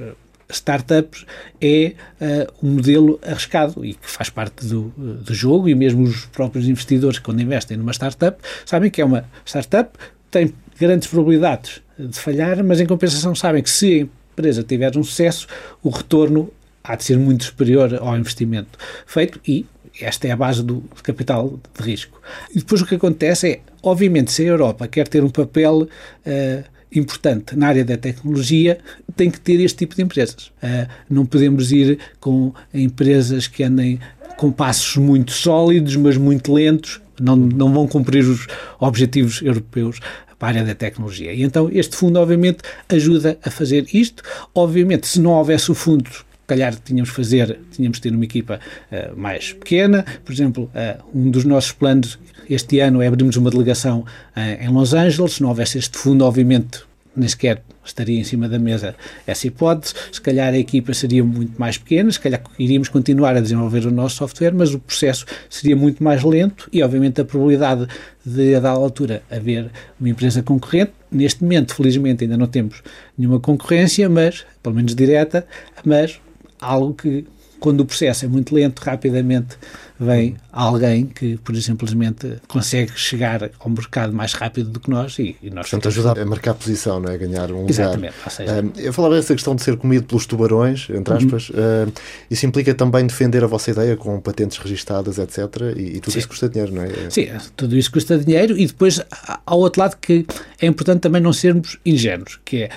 [0.51, 1.25] startups
[1.59, 6.25] é uh, um modelo arriscado e que faz parte do, do jogo e mesmo os
[6.25, 9.97] próprios investidores quando investem numa startup sabem que é uma startup
[10.29, 15.03] tem grandes probabilidades de falhar, mas em compensação sabem que se a empresa tiver um
[15.03, 15.45] sucesso,
[15.83, 16.51] o retorno
[16.83, 19.65] há de ser muito superior ao investimento feito e
[19.99, 22.19] esta é a base do capital de risco.
[22.55, 26.63] E depois o que acontece é, obviamente, se a Europa quer ter um papel uh,
[26.93, 28.79] importante na área da tecnologia
[29.15, 30.47] tem que ter este tipo de empresas.
[30.61, 33.99] Uh, não podemos ir com empresas que andem
[34.37, 38.47] com passos muito sólidos, mas muito lentos, não, não vão cumprir os
[38.79, 39.99] objetivos europeus
[40.39, 41.33] para a área da tecnologia.
[41.33, 44.23] E então este fundo, obviamente, ajuda a fazer isto.
[44.53, 46.09] Obviamente, se não houvesse o fundo,
[46.47, 48.59] calhar tínhamos fazer, tínhamos de ter uma equipa
[48.91, 50.05] uh, mais pequena.
[50.25, 54.69] Por exemplo, uh, um dos nossos planos este ano é abrirmos uma delegação uh, em
[54.69, 55.33] Los Angeles.
[55.33, 56.81] Se não houvesse este fundo, obviamente,
[57.15, 59.93] nem sequer estaria em cima da mesa essa hipótese.
[60.11, 63.91] Se calhar a equipa seria muito mais pequena, se calhar iríamos continuar a desenvolver o
[63.91, 67.87] nosso software, mas o processo seria muito mais lento e, obviamente, a probabilidade
[68.25, 70.91] de, a dada altura, haver uma empresa concorrente.
[71.11, 72.81] Neste momento, felizmente, ainda não temos
[73.17, 75.45] nenhuma concorrência, mas, pelo menos direta,
[75.83, 76.19] mas
[76.59, 77.25] algo que
[77.61, 79.55] quando o processo é muito lento, rapidamente
[79.99, 85.37] vem alguém que, por simplesmente, consegue chegar ao mercado mais rápido do que nós e,
[85.43, 85.69] e nós...
[85.69, 87.17] Portanto, ajuda a marcar posição, não é?
[87.19, 88.15] ganhar um Exatamente.
[88.17, 88.31] lugar.
[88.31, 88.65] Seja...
[88.77, 91.19] Eu falava dessa questão de ser comido pelos tubarões, entre uhum.
[91.19, 91.49] aspas.
[91.51, 91.55] Uhum.
[91.55, 91.93] Uh,
[92.31, 95.37] isso implica também defender a vossa ideia com patentes registadas, etc.
[95.77, 96.19] E, e tudo Sim.
[96.19, 97.09] isso custa dinheiro, não é?
[97.11, 98.99] Sim, tudo isso custa dinheiro e depois,
[99.45, 100.25] ao outro lado, que
[100.59, 102.69] é importante também não sermos ingênuos, que é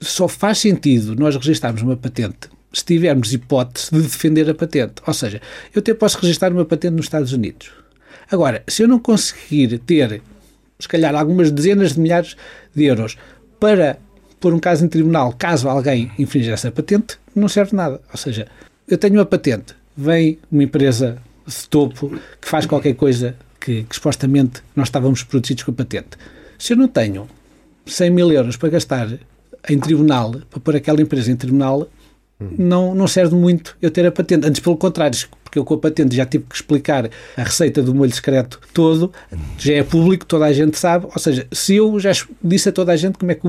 [0.00, 5.02] só faz sentido nós registarmos uma patente se tivermos hipótese de defender a patente.
[5.06, 5.40] Ou seja,
[5.74, 7.70] eu até posso registrar uma patente nos Estados Unidos.
[8.30, 10.22] Agora, se eu não conseguir ter,
[10.78, 12.36] se calhar, algumas dezenas de milhares
[12.74, 13.16] de euros
[13.58, 13.98] para
[14.38, 18.00] pôr um caso em tribunal, caso alguém infringir essa patente, não serve nada.
[18.10, 18.46] Ou seja,
[18.86, 22.10] eu tenho uma patente, vem uma empresa de topo
[22.40, 26.16] que faz qualquer coisa que, que supostamente nós estávamos protegidos com a patente.
[26.58, 27.28] Se eu não tenho
[27.86, 29.08] 100 mil euros para gastar
[29.68, 31.88] em tribunal, para pôr aquela empresa em tribunal,
[32.40, 34.46] não, não serve muito eu ter a patente.
[34.46, 37.94] Antes, pelo contrário, porque eu com a patente já tive que explicar a receita do
[37.94, 39.12] molho secreto todo,
[39.58, 41.06] já é público, toda a gente sabe.
[41.06, 43.48] Ou seja, se eu já disse a toda a gente como é que,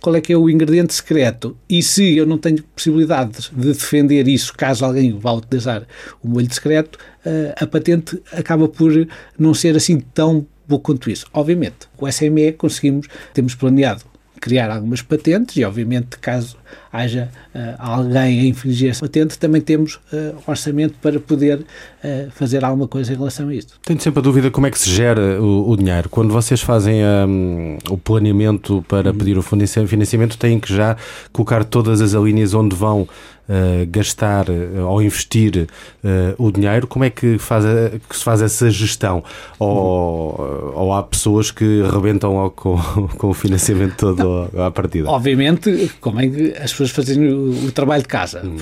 [0.00, 4.26] qual é que é o ingrediente secreto e se eu não tenho possibilidade de defender
[4.28, 5.86] isso caso alguém vá utilizar
[6.22, 8.92] o molho secreto, eh, a patente acaba por
[9.38, 11.26] não ser assim tão boa quanto isso.
[11.34, 14.04] Obviamente, o SME conseguimos, temos planeado
[14.40, 16.56] criar algumas patentes e, obviamente, caso
[16.92, 22.64] haja uh, alguém a infringir essa patente, também temos uh, orçamento para poder uh, fazer
[22.64, 23.80] alguma coisa em relação a isso.
[23.82, 26.08] Tenho sempre a dúvida como é que se gera o, o dinheiro.
[26.08, 29.16] Quando vocês fazem um, o planeamento para uhum.
[29.16, 30.96] pedir o financiamento, têm que já
[31.32, 33.08] colocar todas as linhas onde vão
[33.48, 35.66] Uh, gastar uh, ou investir
[36.04, 39.22] uh, o dinheiro, como é que, faz a, que se faz essa gestão?
[39.58, 42.78] Ou, ou há pessoas que rebentam com,
[43.18, 45.10] com o financiamento todo à partida?
[45.10, 48.42] Obviamente, como é que as pessoas fazem o, o trabalho de casa.
[48.44, 48.56] Hum.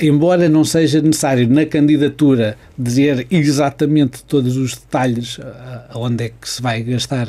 [0.00, 5.38] embora não seja necessário na candidatura dizer exatamente todos os detalhes
[5.94, 7.28] onde é que se vai gastar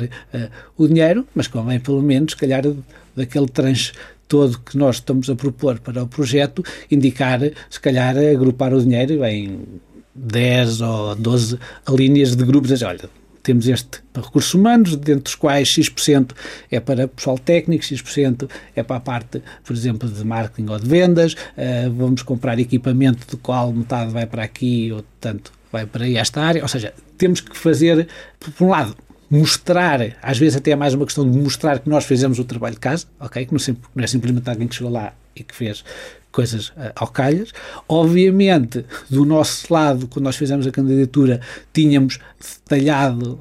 [0.76, 2.62] o dinheiro, mas convém pelo menos, se calhar,
[3.16, 3.92] daquele tranche
[4.28, 9.24] todo que nós estamos a propor para o projeto, indicar, se calhar, agrupar o dinheiro
[9.24, 9.60] em
[10.14, 12.82] 10 ou 12 linhas de grupos.
[12.82, 13.08] Olha,
[13.42, 16.34] temos este para recursos humanos, dentro dos quais X%
[16.70, 20.88] é para pessoal técnico, X% é para a parte, por exemplo, de marketing ou de
[20.88, 26.04] vendas, uh, vamos comprar equipamento do qual metade vai para aqui ou tanto vai para
[26.04, 28.08] aí esta área, ou seja, temos que fazer,
[28.40, 28.96] por um lado,
[29.30, 32.74] mostrar, às vezes até é mais uma questão de mostrar que nós fizemos o trabalho
[32.74, 33.44] de casa, ok?
[33.44, 35.84] Que não, não é simplesmente alguém que chegou lá e que fez
[36.30, 37.52] coisas uh, ao calhas.
[37.88, 41.40] Obviamente, do nosso lado, quando nós fizemos a candidatura,
[41.72, 43.38] tínhamos detalhado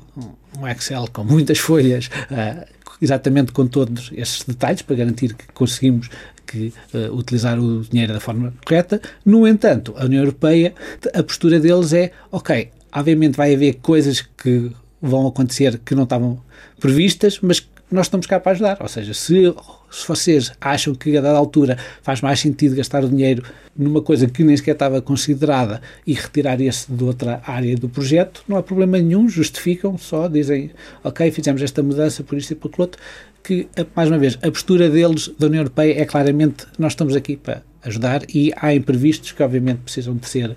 [0.59, 2.65] um Excel com muitas folhas, uh,
[3.01, 6.09] exatamente com todos esses detalhes, para garantir que conseguimos
[6.45, 9.01] que uh, utilizar o dinheiro da forma correta.
[9.25, 10.73] No entanto, a União Europeia,
[11.13, 14.71] a postura deles é, ok, obviamente vai haver coisas que
[15.01, 16.41] vão acontecer que não estavam
[16.79, 18.77] previstas, mas nós estamos cá para ajudar.
[18.81, 19.53] Ou seja, se,
[19.89, 23.43] se vocês acham que a dada altura faz mais sentido gastar o dinheiro
[23.75, 28.43] numa coisa que nem sequer estava considerada e retirar esse de outra área do projeto,
[28.47, 30.71] não há problema nenhum, justificam, só dizem,
[31.03, 33.01] ok, fizemos esta mudança por isto e por aquilo outro,
[33.43, 37.37] que, mais uma vez, a postura deles, da União Europeia, é claramente, nós estamos aqui
[37.37, 40.55] para ajudar e há imprevistos que obviamente precisam de ser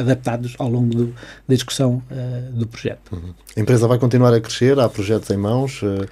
[0.00, 1.06] adaptados ao longo do,
[1.48, 3.12] da discussão uh, do projeto.
[3.12, 3.34] Uhum.
[3.56, 5.82] A empresa vai continuar a crescer, há projetos em mãos.
[5.82, 6.06] Uh,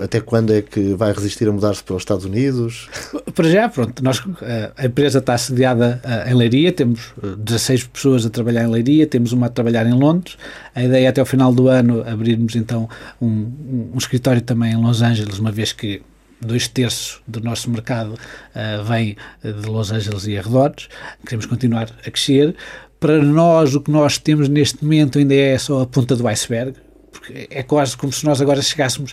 [0.00, 2.88] até quando é que vai resistir a mudar-se para os Estados Unidos?
[3.34, 4.36] Para já, pronto, nós, uh,
[4.76, 9.46] a empresa está sediada em Leiria, temos 16 pessoas a trabalhar em Leiria, temos uma
[9.46, 10.36] a trabalhar em Londres.
[10.74, 12.88] A ideia é até ao final do ano abrirmos então
[13.20, 16.02] um, um, um escritório também em Los Angeles, uma vez que
[16.42, 20.88] dois terços do nosso mercado uh, vem de Los Angeles e arredores.
[21.24, 22.54] Queremos continuar a crescer
[23.02, 26.74] para nós o que nós temos neste momento ainda é só a ponta do iceberg,
[27.10, 29.12] porque é quase como se nós agora chegássemos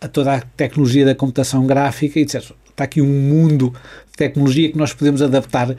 [0.00, 3.74] a toda a tecnologia da computação gráfica e dissesse, está aqui um mundo
[4.16, 5.76] tecnologia que nós podemos adaptar uh,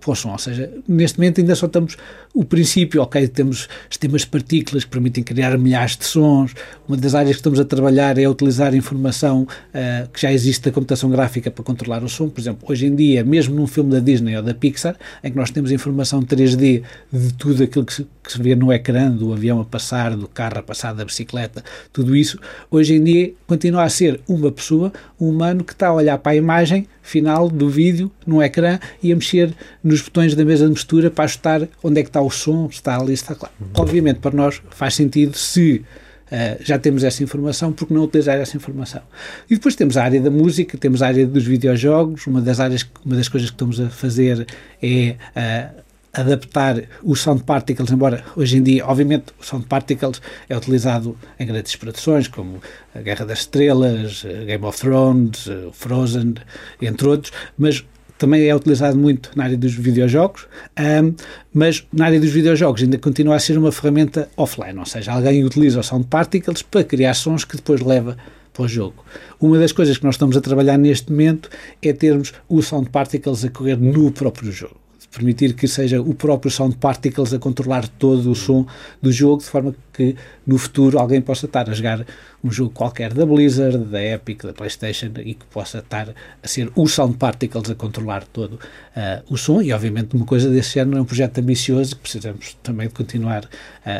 [0.00, 0.32] para o som.
[0.32, 1.96] Ou seja, neste momento ainda só estamos
[2.36, 6.54] o princípio, ok, temos sistemas de partículas que permitem criar milhares de sons.
[6.86, 10.70] Uma das áreas que estamos a trabalhar é utilizar informação uh, que já existe da
[10.70, 12.28] computação gráfica para controlar o som.
[12.28, 15.36] Por exemplo, hoje em dia, mesmo num filme da Disney ou da Pixar, em que
[15.36, 19.32] nós temos informação 3D de tudo aquilo que se, que se vê no ecrã, do
[19.32, 22.38] avião a passar, do carro a passar, da bicicleta, tudo isso,
[22.70, 26.32] hoje em dia continua a ser uma pessoa, um humano que está a olhar para
[26.32, 30.72] a imagem final do vídeo no ecrã e a mexer nos botões da mesa de
[30.72, 33.54] mistura para ajustar onde é que está o som, está ali, está claro.
[33.74, 35.84] Obviamente, para nós faz sentido se
[36.26, 39.00] Uh, já temos essa informação, porque não utilizar essa informação?
[39.48, 42.84] E depois temos a área da música, temos a área dos videojogos, uma das áreas,
[43.04, 44.44] uma das coisas que estamos a fazer
[44.82, 50.56] é uh, adaptar os sound particles, embora hoje em dia, obviamente, o sound particles é
[50.56, 52.60] utilizado em grandes produções, como
[52.92, 56.34] a Guerra das Estrelas, Game of Thrones, Frozen,
[56.80, 57.84] entre outros, mas
[58.18, 60.46] também é utilizado muito na área dos videojogos,
[60.78, 61.14] um,
[61.52, 65.44] mas na área dos videojogos ainda continua a ser uma ferramenta offline, ou seja, alguém
[65.44, 68.16] utiliza o sound particles para criar sons que depois leva
[68.52, 69.04] para o jogo.
[69.40, 71.50] Uma das coisas que nós estamos a trabalhar neste momento
[71.82, 74.85] é termos o sound particles a correr no próprio jogo
[75.16, 78.66] permitir que seja o próprio Sound Particles a controlar todo o som
[79.00, 80.14] do jogo, de forma que
[80.46, 82.04] no futuro alguém possa estar a jogar
[82.44, 86.10] um jogo qualquer da Blizzard, da Epic, da PlayStation e que possa estar
[86.42, 89.62] a ser o Sound Particles a controlar todo uh, o som.
[89.62, 93.44] E obviamente, uma coisa desse género é um projeto ambicioso que precisamos também de continuar
[93.44, 93.48] uh,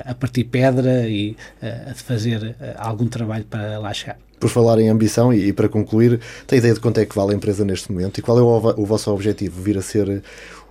[0.05, 1.31] a partir pedra e
[1.63, 4.19] uh, a fazer algum trabalho para lá chegar.
[4.39, 7.33] Por falar em ambição e, e, para concluir, tem ideia de quanto é que vale
[7.33, 9.63] a empresa neste momento e qual é o, o vosso objetivo?
[9.63, 10.23] Vir a ser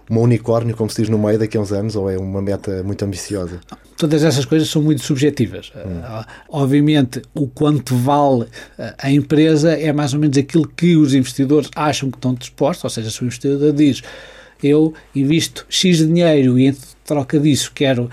[0.09, 2.83] uma unicórnio, como se diz no meio daqui a uns anos, ou é uma meta
[2.83, 3.59] muito ambiciosa?
[3.97, 5.71] Todas essas coisas são muito subjetivas.
[5.75, 5.99] Hum.
[5.99, 8.47] Uh, obviamente, o quanto vale uh,
[8.97, 12.89] a empresa é mais ou menos aquilo que os investidores acham que estão dispostos, ou
[12.89, 14.01] seja, se o investidor diz
[14.63, 18.09] eu invisto X dinheiro e em troca disso quero,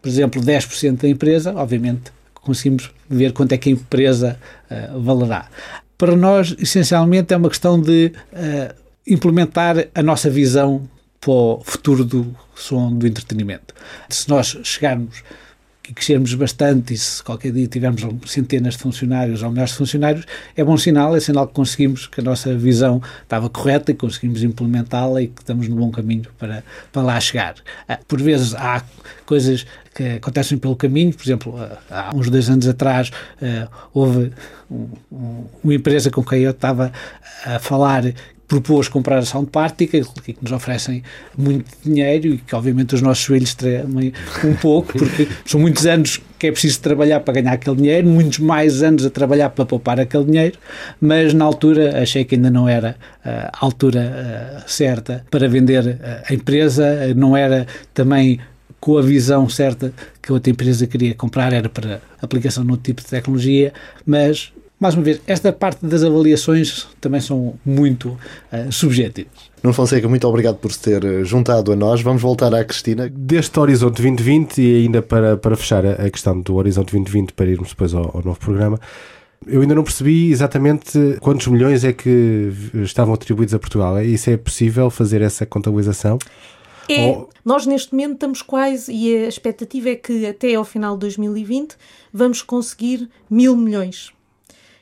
[0.00, 2.12] por exemplo, 10% da empresa, obviamente
[2.44, 4.38] conseguimos ver quanto é que a empresa
[4.70, 5.48] uh, valerá.
[5.96, 8.74] para nós, essencialmente, é uma questão de uh,
[9.06, 10.88] implementar a nossa visão
[11.24, 13.74] para o futuro do som do entretenimento.
[14.10, 15.22] Se nós chegarmos
[15.88, 20.26] e crescermos bastante e se qualquer dia tivermos centenas de funcionários ou milhares de funcionários,
[20.56, 24.42] é bom sinal, é sinal que conseguimos, que a nossa visão estava correta e conseguimos
[24.42, 27.54] implementá-la e que estamos no bom caminho para, para lá chegar.
[27.86, 28.82] Ah, por vezes há
[29.26, 33.10] coisas que acontecem pelo caminho, por exemplo, ah, há uns dois anos atrás
[33.42, 34.32] ah, houve
[35.62, 36.92] uma empresa com quem eu estava
[37.44, 38.04] a falar
[38.54, 41.02] propôs comprar a Sound Party, que, que nos oferecem
[41.36, 44.12] muito dinheiro e que obviamente os nossos filhos tremem
[44.44, 48.38] um pouco, porque são muitos anos que é preciso trabalhar para ganhar aquele dinheiro, muitos
[48.38, 50.58] mais anos a trabalhar para poupar aquele dinheiro,
[51.00, 55.84] mas na altura achei que ainda não era uh, a altura uh, certa para vender
[55.84, 58.38] uh, a empresa, não era também
[58.78, 63.00] com a visão certa que a outra empresa queria comprar, era para aplicação no tipo
[63.00, 63.72] de tecnologia,
[64.04, 64.52] mas
[64.84, 68.10] mais uma vez, esta parte das avaliações também são muito
[68.52, 69.32] uh, subjetivas.
[69.62, 72.02] Nuno Fonseca, muito obrigado por se ter eh, juntado a nós.
[72.02, 73.08] Vamos voltar à Cristina.
[73.08, 77.70] Deste Horizonte 2020 e ainda para, para fechar a questão do Horizonte 2020 para irmos
[77.70, 78.78] depois ao, ao novo programa,
[79.46, 83.96] eu ainda não percebi exatamente quantos milhões é que estavam atribuídos a Portugal.
[83.96, 86.18] É, isso é possível fazer essa contabilização?
[86.90, 87.30] É, Ou...
[87.42, 91.74] nós neste momento estamos quase, e a expectativa é que até ao final de 2020
[92.12, 94.12] vamos conseguir mil milhões.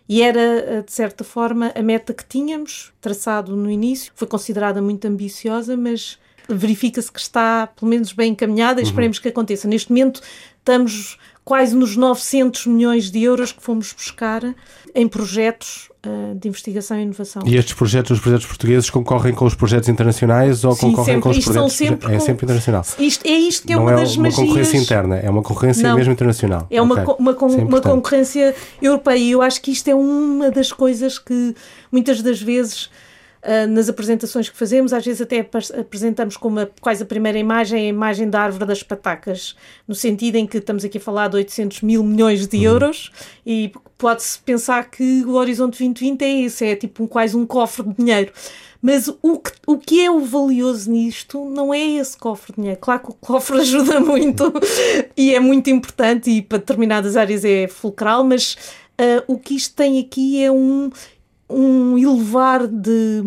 [0.08, 4.12] E era, eh, de certa forma, a meta que tínhamos traçado no início.
[4.14, 8.90] Foi considerada muito ambiciosa, mas verifica-se que está, pelo menos, bem encaminhada e uhum.
[8.90, 9.68] esperemos que aconteça.
[9.68, 10.20] Neste momento,
[10.58, 14.54] estamos quase nos 900 milhões de euros que fomos buscar
[14.94, 15.91] em projetos
[16.34, 17.42] de investigação e inovação.
[17.46, 21.22] E estes projetos, os projetos portugueses, concorrem com os projetos internacionais ou Sim, concorrem sempre.
[21.22, 21.72] com os isto projetos...
[21.74, 22.24] Sempre é com...
[22.24, 22.84] sempre internacional.
[22.98, 24.40] Isto, é isto que é Não uma é das uma magias...
[24.40, 26.66] concorrência interna, é uma concorrência Não, mesmo internacional.
[26.70, 27.14] É uma, okay.
[27.18, 31.18] uma, uma, é uma concorrência europeia e eu acho que isto é uma das coisas
[31.18, 31.54] que
[31.90, 32.90] muitas das vezes
[33.42, 35.40] uh, nas apresentações que fazemos, às vezes até
[35.78, 40.36] apresentamos como a, quase a primeira imagem, a imagem da árvore das patacas, no sentido
[40.36, 42.62] em que estamos aqui a falar de 800 mil milhões de uhum.
[42.62, 43.10] euros
[43.44, 47.86] e pode-se pensar que o Horizonte 2020 é esse, é tipo um, quase um cofre
[47.86, 48.32] de dinheiro.
[48.80, 52.80] Mas o que, o que é o valioso nisto não é esse cofre de dinheiro.
[52.80, 54.52] Claro que o cofre ajuda muito
[55.16, 58.56] e é muito importante e para determinadas áreas é fulcral, mas
[59.00, 60.90] uh, o que isto tem aqui é um,
[61.52, 63.22] um elevar de,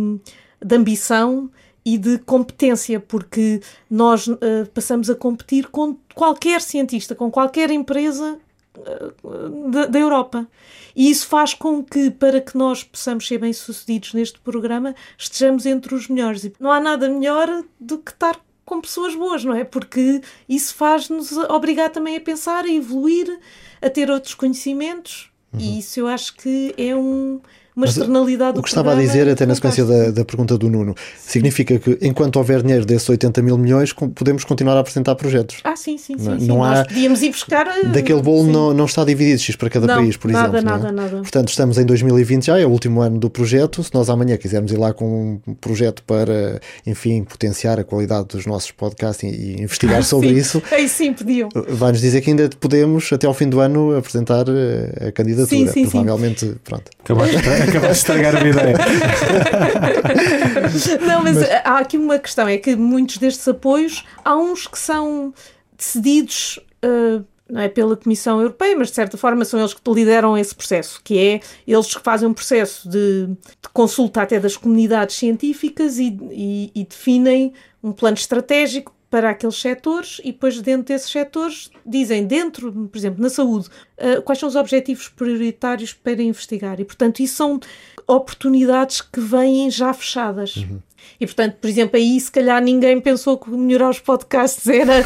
[0.63, 1.49] de ambição
[1.85, 4.39] e de competência, porque nós uh,
[4.73, 8.39] passamos a competir com qualquer cientista, com qualquer empresa
[8.75, 10.47] uh, da, da, Europa.
[10.95, 15.93] E isso faz com que, para que nós possamos ser bem-sucedidos neste programa, estejamos entre
[15.93, 16.43] os melhores.
[16.43, 19.63] E não há nada melhor do que estar com pessoas boas, não é?
[19.63, 23.39] Porque isso faz-nos obrigar também a pensar, a evoluir,
[23.79, 25.29] a ter outros conhecimentos.
[25.53, 25.59] Uhum.
[25.59, 27.39] E isso eu acho que é um
[27.75, 30.95] uma externalidade O que estava a dizer, até na sequência da, da, pergunta do Nuno,
[31.17, 31.31] sim.
[31.31, 35.57] significa que enquanto houver dinheiro desses 80 mil milhões, podemos continuar a apresentar projetos.
[35.63, 36.47] Ah, sim, sim, não, sim.
[36.47, 37.67] não há, Nós podíamos ir buscar.
[37.67, 40.77] Eh, daquele bolo não, não está dividido X para cada não, país, por nada, exemplo.
[40.77, 41.21] Nada, nada, nada.
[41.21, 43.83] Portanto, estamos em 2020 já, é o último ano do projeto.
[43.83, 48.45] Se nós amanhã quisermos ir lá com um projeto para, enfim, potenciar a qualidade dos
[48.45, 50.35] nossos podcasts e, investigar sobre sim.
[50.35, 50.63] isso.
[50.71, 51.49] Aí sim, pediam.
[51.67, 55.47] Vai-nos dizer que ainda podemos, até ao fim do ano, apresentar eh, a candidatura.
[55.47, 56.55] Sim, sim, Provavelmente, sim.
[56.63, 56.89] pronto.
[57.03, 57.35] Acabaste,
[57.69, 58.78] acabaste de estragar a ideia.
[61.06, 64.80] Não, mas, mas, há aqui uma questão: é que muitos destes apoios, há uns que
[64.80, 65.34] são
[65.78, 66.60] decididos.
[66.84, 70.56] Uh, não é pela Comissão Europeia, mas de certa forma são eles que lideram esse
[70.56, 75.99] processo, que é eles que fazem um processo de, de consulta até das comunidades científicas
[75.99, 81.71] e, e, e definem um plano estratégico para aqueles setores e depois dentro desses setores
[81.85, 86.85] dizem dentro, por exemplo, na saúde, uh, quais são os objetivos prioritários para investigar e
[86.85, 87.59] portanto isso são
[88.07, 90.57] oportunidades que vêm já fechadas.
[90.57, 90.79] Uhum.
[91.19, 95.03] E, portanto, por exemplo, aí se calhar ninguém pensou que melhorar os podcasts era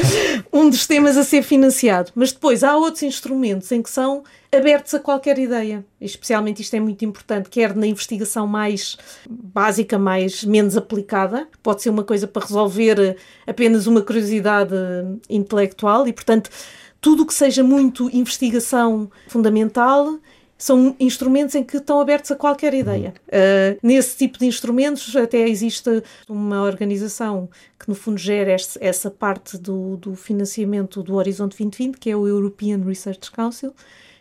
[0.51, 2.11] um dos temas a ser financiado.
[2.15, 5.85] Mas depois há outros instrumentos em que são abertos a qualquer ideia.
[6.01, 8.97] Especialmente isto é muito importante, quer na investigação mais
[9.29, 11.47] básica, mais menos aplicada.
[11.61, 14.75] Pode ser uma coisa para resolver apenas uma curiosidade
[15.29, 16.49] intelectual e, portanto,
[17.01, 20.19] tudo o que seja muito investigação fundamental
[20.59, 23.13] são instrumentos em que estão abertos a qualquer ideia.
[23.29, 29.09] Uh, nesse tipo de instrumentos, até existe uma organização que, no fundo, gera este, essa
[29.09, 33.73] parte do, do, financiamento do Horizonte 2020, que é o European Research Council,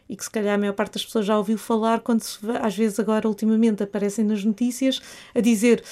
[0.08, 2.76] e que, se calhar, a maior parte das pessoas já ouviu falar quando, se, às
[2.76, 5.02] vezes, agora, ultimamente, aparecem nas notícias
[5.34, 5.82] a dizer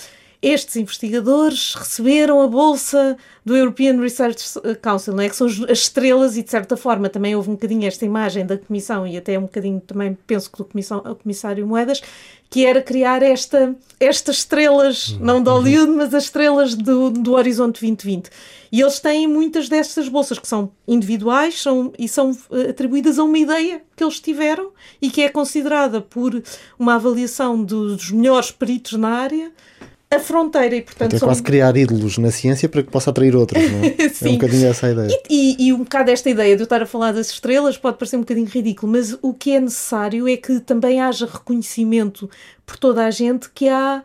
[0.49, 4.44] estes investigadores receberam a bolsa do European Research
[4.80, 5.28] Council, não é?
[5.28, 8.57] que são as estrelas, e de certa forma também houve um bocadinho esta imagem da
[8.57, 12.01] Comissão, e até um bocadinho também penso que do comissão, Comissário Moedas,
[12.49, 15.18] que era criar esta, estas estrelas, uhum.
[15.20, 18.30] não de Hollywood, mas as estrelas do, do Horizonte 2020.
[18.70, 23.24] E eles têm muitas destas bolsas que são individuais são, e são eh, atribuídas a
[23.24, 24.70] uma ideia que eles tiveram
[25.03, 26.40] e que é considerada por
[26.78, 29.53] uma avaliação dos melhores peritos na área
[30.11, 31.27] a fronteira e portanto é são...
[31.29, 33.97] quase criar ídolos na ciência para que possa atrair outros não é?
[34.23, 36.65] é um bocadinho essa a ideia e, e, e, um bocado esta ideia de eu
[36.65, 40.29] estar a falar das estrelas pode parecer um bocadinho ridículo mas o que é necessário
[40.29, 42.31] é que também haja reconhecimento
[42.65, 44.05] por toda a gente que há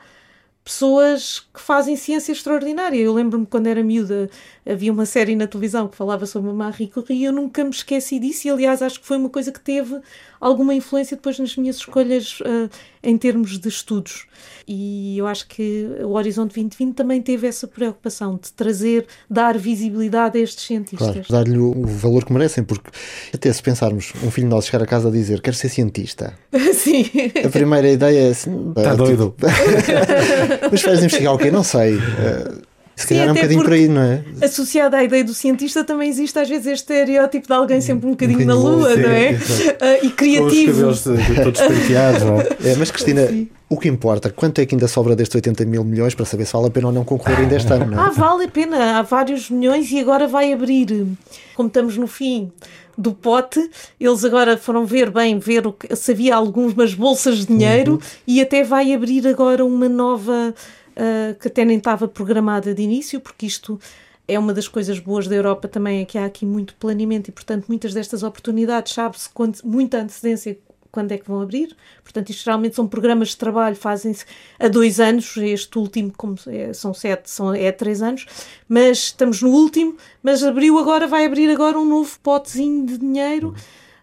[0.64, 2.97] pessoas que fazem ciência extraordinária.
[2.97, 4.30] Eu lembro-me quando era miúda,
[4.66, 7.72] havia uma série na televisão que falava sobre a Marie Curie e eu nunca me
[7.72, 9.99] esqueci disso e aliás acho que foi uma coisa que teve
[10.39, 12.70] alguma influência depois nas minhas escolhas uh,
[13.03, 14.26] em termos de estudos.
[14.68, 20.38] E eu acho que o Horizonte 2020 também teve essa preocupação de trazer, dar visibilidade
[20.38, 21.28] a estes cientistas.
[21.28, 22.89] Claro, dar-lhe o valor que merecem, porque
[23.34, 26.34] até se pensarmos um filho nosso chegar a casa a dizer quero ser cientista.
[26.74, 27.05] Sim.
[27.43, 28.70] A primeira ideia é assim.
[28.76, 29.36] Está doido.
[29.38, 29.47] Tipo,
[30.72, 31.51] mas vais investigar o quê?
[31.51, 31.95] Não sei.
[31.95, 32.70] Uh,
[33.02, 34.24] se calhar é um bocadinho por aí, não é?
[34.41, 38.12] Associado à ideia do cientista também existe às vezes este estereótipo de alguém sempre um
[38.12, 39.32] bocadinho, um na lua, sim, não é?
[39.32, 40.84] Uh, e criativo.
[40.84, 42.47] Com os cabelos todos penteados, não é?
[42.72, 42.76] é?
[42.76, 43.49] Mas Cristina, sim.
[43.70, 46.54] o que importa, quanto é que ainda sobra destes 80 mil milhões para saber se
[46.54, 48.08] vale a pena ou não concorrer ainda este ano, não é?
[48.08, 51.08] Ah, vale a pena, há vários milhões e agora vai abrir,
[51.56, 52.52] como estamos no fim
[52.97, 57.47] do pote, eles agora foram ver bem, ver o que, se havia algumas bolsas de
[57.47, 57.99] dinheiro uhum.
[58.28, 60.54] e até vai abrir agora uma nova
[60.91, 63.79] uh, que até nem estava programada de início, porque isto
[64.27, 67.33] é uma das coisas boas da Europa também, é que há aqui muito planeamento e,
[67.33, 70.57] portanto, muitas destas oportunidades sabe-se com muita antecedência
[70.91, 71.75] quando é que vão abrir.
[72.03, 74.25] Portanto, isto geralmente são programas de trabalho, fazem-se
[74.59, 78.25] há dois anos, este último, como é, são sete, são, é três anos,
[78.67, 83.55] mas estamos no último, mas abriu agora, vai abrir agora um novo potezinho de dinheiro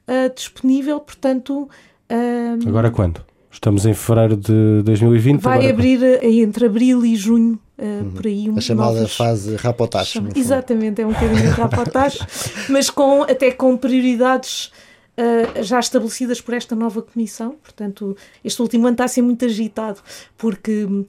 [0.07, 1.69] uh, disponível, portanto...
[2.11, 3.25] Uh, agora quando?
[3.59, 5.41] Estamos em fevereiro de 2020.
[5.41, 5.73] Vai agora...
[5.73, 8.11] abrir eh, entre abril e junho, uh, uhum.
[8.13, 8.49] por aí.
[8.49, 9.17] Um, a chamada novos...
[9.17, 10.23] fase rapotage.
[10.37, 12.21] Exatamente, é um bocadinho rapotage,
[12.71, 17.57] mas com, até com prioridades uh, já estabelecidas por esta nova comissão.
[17.61, 19.99] Portanto, este último ano está a ser muito agitado,
[20.37, 21.05] porque hum,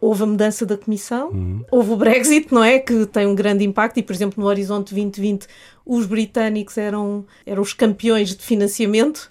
[0.00, 1.64] houve a mudança da comissão, uhum.
[1.70, 2.78] houve o Brexit, não é?
[2.78, 5.46] Que tem um grande impacto, e por exemplo, no Horizonte 2020,
[5.84, 9.30] os britânicos eram, eram os campeões de financiamento.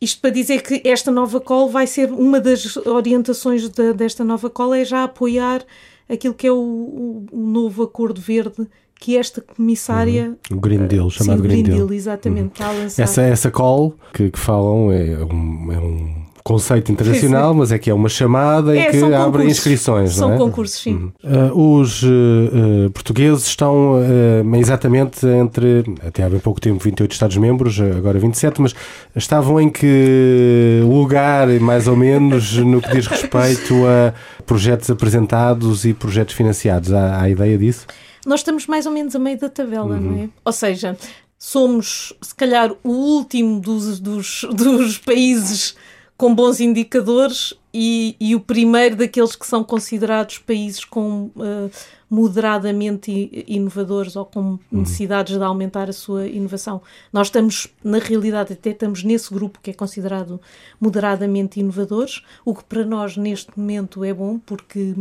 [0.00, 4.50] Isto para dizer que esta nova call vai ser uma das orientações de, desta nova
[4.50, 5.64] call é já apoiar
[6.08, 8.66] aquilo que é o, o, o novo acordo verde
[8.98, 10.36] que esta comissária.
[10.50, 10.56] Uhum.
[10.56, 11.86] O Green Deal, chamado sim, Green, Green Deal.
[11.86, 12.84] Deal exatamente, uhum.
[12.98, 17.88] Essa, essa call que, que falam é um, é um conceito internacional, mas é que
[17.88, 20.12] é uma chamada é, em que abrem inscrições.
[20.12, 20.36] São é?
[20.36, 21.10] concursos, sim.
[21.24, 21.48] Uhum.
[21.50, 27.80] Uh, os uh, portugueses estão uh, exatamente entre, até há bem pouco tempo, 28 Estados-membros,
[27.80, 28.74] agora 27, mas
[29.16, 34.12] estavam em que lugar, mais ou menos, no que diz respeito a
[34.44, 36.92] projetos apresentados e projetos financiados?
[36.92, 37.86] Há, há ideia disso?
[38.26, 40.00] Nós estamos mais ou menos a meio da tabela, uhum.
[40.00, 40.28] não é?
[40.44, 40.94] Ou seja,
[41.38, 45.74] somos, se calhar, o último dos, dos, dos países
[46.16, 51.68] com bons indicadores e, e, o primeiro daqueles que são considerados países com uh,
[52.08, 54.58] moderadamente inovadores ou com uhum.
[54.70, 56.80] necessidades de aumentar a sua inovação.
[57.12, 60.40] Nós estamos, na realidade, até estamos nesse grupo que é considerado
[60.80, 64.94] moderadamente inovadores, o que para nós neste momento é bom, porque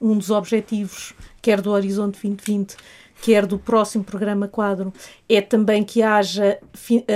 [0.00, 2.76] um dos objetivos, quer do Horizonte 2020,
[3.22, 4.92] quer do próximo programa quadro,
[5.28, 6.58] é também que haja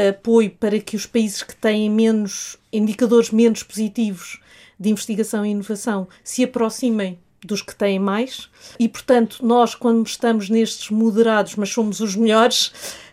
[0.09, 4.41] apoio para que os países que têm menos indicadores menos positivos
[4.79, 8.49] de investigação e inovação se aproximem dos que têm mais.
[8.79, 12.73] E, portanto, nós, quando estamos nestes moderados, mas somos os melhores,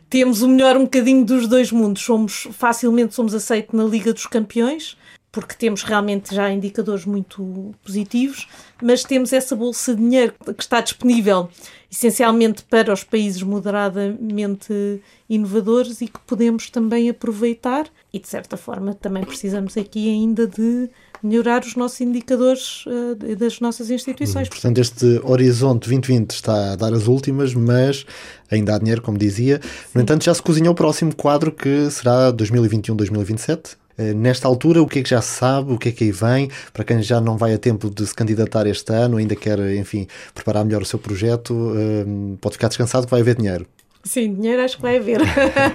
[0.09, 2.03] temos o melhor um bocadinho dos dois mundos.
[2.03, 4.95] Somos facilmente somos aceitos na Liga dos Campeões,
[5.33, 8.47] porque temos realmente já indicadores muito positivos,
[8.81, 11.49] mas temos essa bolsa de dinheiro que está disponível
[11.91, 18.93] essencialmente para os países moderadamente inovadores e que podemos também aproveitar e de certa forma
[18.93, 20.87] também precisamos aqui ainda de
[21.23, 24.49] melhorar os nossos indicadores uh, das nossas instituições.
[24.49, 28.05] Portanto, este horizonte 2020 está a dar as últimas, mas
[28.51, 29.59] ainda há dinheiro, como dizia.
[29.95, 33.77] No entanto, já se cozinha o próximo quadro que será 2021-2027.
[33.97, 36.11] Eh, nesta altura, o que é que já se sabe, o que é que aí
[36.11, 39.59] vem, para quem já não vai a tempo de se candidatar este ano, ainda quer,
[39.75, 42.05] enfim, preparar melhor o seu projeto, eh,
[42.41, 43.65] pode ficar descansado que vai haver dinheiro.
[44.03, 45.21] Sim, dinheiro acho que vai haver.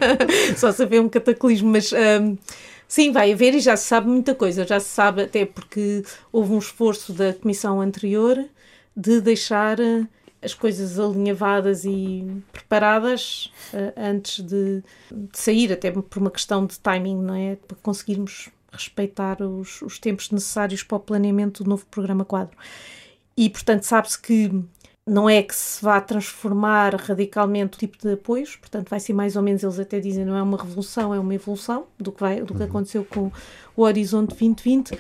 [0.57, 1.93] Só se haver um cataclismo, mas.
[1.93, 2.39] Um, ehm,
[2.87, 4.67] sim, vai haver e já se sabe muita coisa.
[4.67, 8.45] Já se sabe, até porque houve um esforço da comissão anterior
[8.95, 10.07] de deixar eh,
[10.43, 16.79] as coisas alinhavadas e preparadas uh, antes de, de, sair, até por uma questão de
[16.79, 17.57] timing, não é?
[17.57, 22.57] Para conseguirmos respeitar os, os tempos necessários para o planeamento do novo programa quadro.
[23.37, 24.53] E, portanto, sabe-se que
[25.09, 29.37] não é que se vá transformar radicalmente o tipo de apoios, portanto vai ser mais
[29.37, 32.43] ou menos, eles até dizem, não é uma revolução, é uma evolução do que, vai,
[32.43, 32.67] do que uhum.
[32.67, 33.33] aconteceu com
[33.75, 34.99] o Horizonte 2020.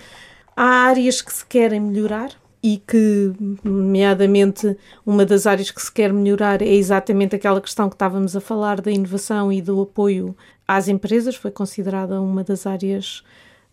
[0.57, 2.31] Há áreas que se querem melhorar
[2.63, 3.33] e que,
[3.63, 8.41] nomeadamente, uma das áreas que se quer melhorar é exatamente aquela questão que estávamos a
[8.41, 10.37] falar da inovação e do apoio
[10.67, 13.23] às empresas, foi considerada uma das áreas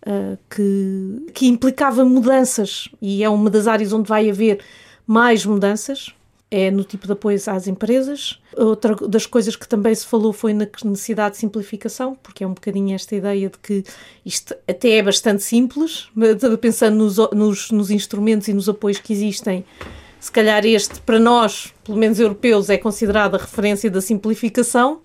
[0.06, 4.60] uh, que, que implicava mudanças e é uma das áreas onde vai haver
[5.08, 6.14] mais mudanças
[6.50, 8.40] é no tipo de apoio às empresas.
[8.56, 12.54] Outra das coisas que também se falou foi na necessidade de simplificação, porque é um
[12.54, 13.84] bocadinho esta ideia de que
[14.26, 16.10] isto até é bastante simples,
[16.62, 19.66] pensando nos, nos, nos instrumentos e nos apoios que existem.
[20.20, 25.02] Se calhar este, para nós, pelo menos europeus, é considerado a referência da simplificação,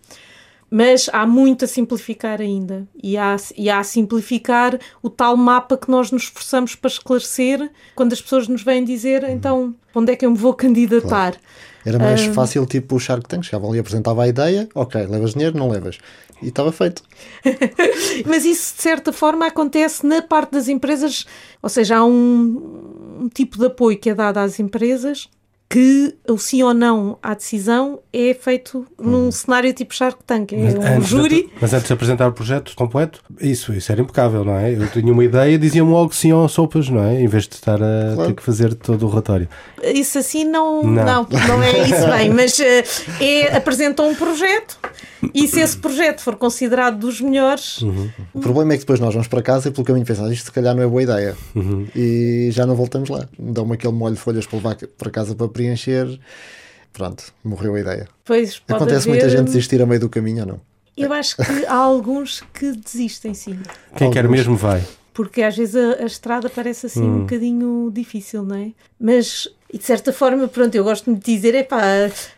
[0.71, 2.87] mas há muito a simplificar ainda.
[3.03, 7.71] E há, e há a simplificar o tal mapa que nós nos esforçamos para esclarecer
[7.95, 9.31] quando as pessoas nos vêm dizer, uhum.
[9.31, 11.09] então, onde é que eu me vou candidatar?
[11.09, 11.37] Claro.
[11.85, 12.33] Era mais uh...
[12.33, 15.68] fácil, tipo o Shark Tank, chegava ali e apresentava a ideia, ok, levas dinheiro, não
[15.68, 15.99] levas.
[16.43, 17.03] E estava feito.
[18.25, 21.27] Mas isso, de certa forma, acontece na parte das empresas,
[21.61, 25.29] ou seja, há um, um tipo de apoio que é dado às empresas
[25.71, 29.31] que o sim ou não à decisão é feito num hum.
[29.31, 31.45] cenário tipo Shark Tank, é um antes júri.
[31.45, 34.75] De, mas antes de apresentar o projeto completo, isso, isso era impecável, não é?
[34.75, 37.23] Eu tinha uma ideia, diziam-me logo sim ou sopas, não é?
[37.23, 38.31] Em vez de estar a claro.
[38.31, 39.49] ter que fazer todo o relatório.
[39.81, 44.77] Isso assim não, não, não, não é isso bem, mas uh, é, apresentam um projeto
[45.35, 47.83] e se esse projeto for considerado dos melhores.
[47.83, 48.11] Uhum.
[48.33, 50.53] O problema é que depois nós vamos para casa e pelo caminho pensamos isto se
[50.53, 51.87] calhar não é boa ideia uhum.
[51.95, 53.29] e já não voltamos lá.
[53.39, 56.19] Dão-me aquele molho de folhas para levar para casa para preencher.
[56.93, 58.09] Pronto, morreu a ideia.
[58.25, 59.11] Pois, Acontece haver...
[59.11, 60.61] muita gente desistir a meio do caminho ou não?
[60.97, 63.59] Eu acho que há alguns que desistem, sim.
[63.97, 64.13] Quem alguns.
[64.13, 64.83] quer mesmo vai.
[65.15, 67.17] Porque às vezes a, a estrada parece assim hum.
[67.17, 68.73] um bocadinho difícil, não é?
[68.99, 71.81] Mas e de certa forma, pronto, eu gosto de dizer, é pá,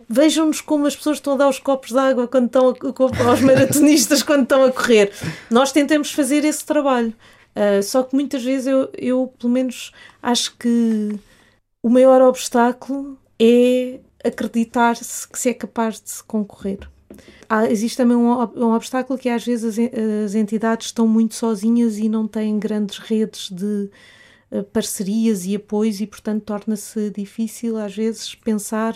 [0.08, 3.40] vejam-nos como as pessoas estão a dar os copos de água quando estão a, aos
[3.42, 5.10] maratonistas quando estão a correr.
[5.50, 7.14] Nós tentamos fazer esse trabalho.
[7.56, 9.92] Uh, só que muitas vezes eu, eu, pelo menos,
[10.22, 11.18] acho que
[11.82, 16.88] o maior obstáculo é acreditar-se que se é capaz de se concorrer.
[17.48, 19.90] Há, existe também um, um, obstáculo que às vezes as,
[20.26, 23.90] as entidades estão muito sozinhas e não têm grandes redes de
[24.50, 28.94] uh, parcerias e apoios e, portanto, torna-se difícil às vezes pensar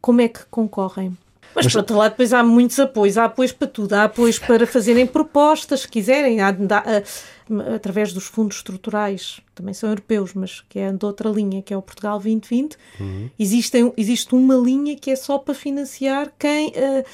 [0.00, 1.16] como é que concorrem.
[1.56, 3.16] Mas, Mas por outro lado, depois há muitos apoios.
[3.16, 3.94] Há apoios para tudo.
[3.94, 9.88] Há apoios para fazerem propostas, se quiserem, há, há, através dos fundos estruturais, também são
[9.88, 12.76] europeus, mas que é de outra linha, que é o Portugal 2020.
[13.00, 13.30] Uhum.
[13.38, 16.74] Existem, existe uma linha que é só para financiar quem.
[16.76, 17.04] A,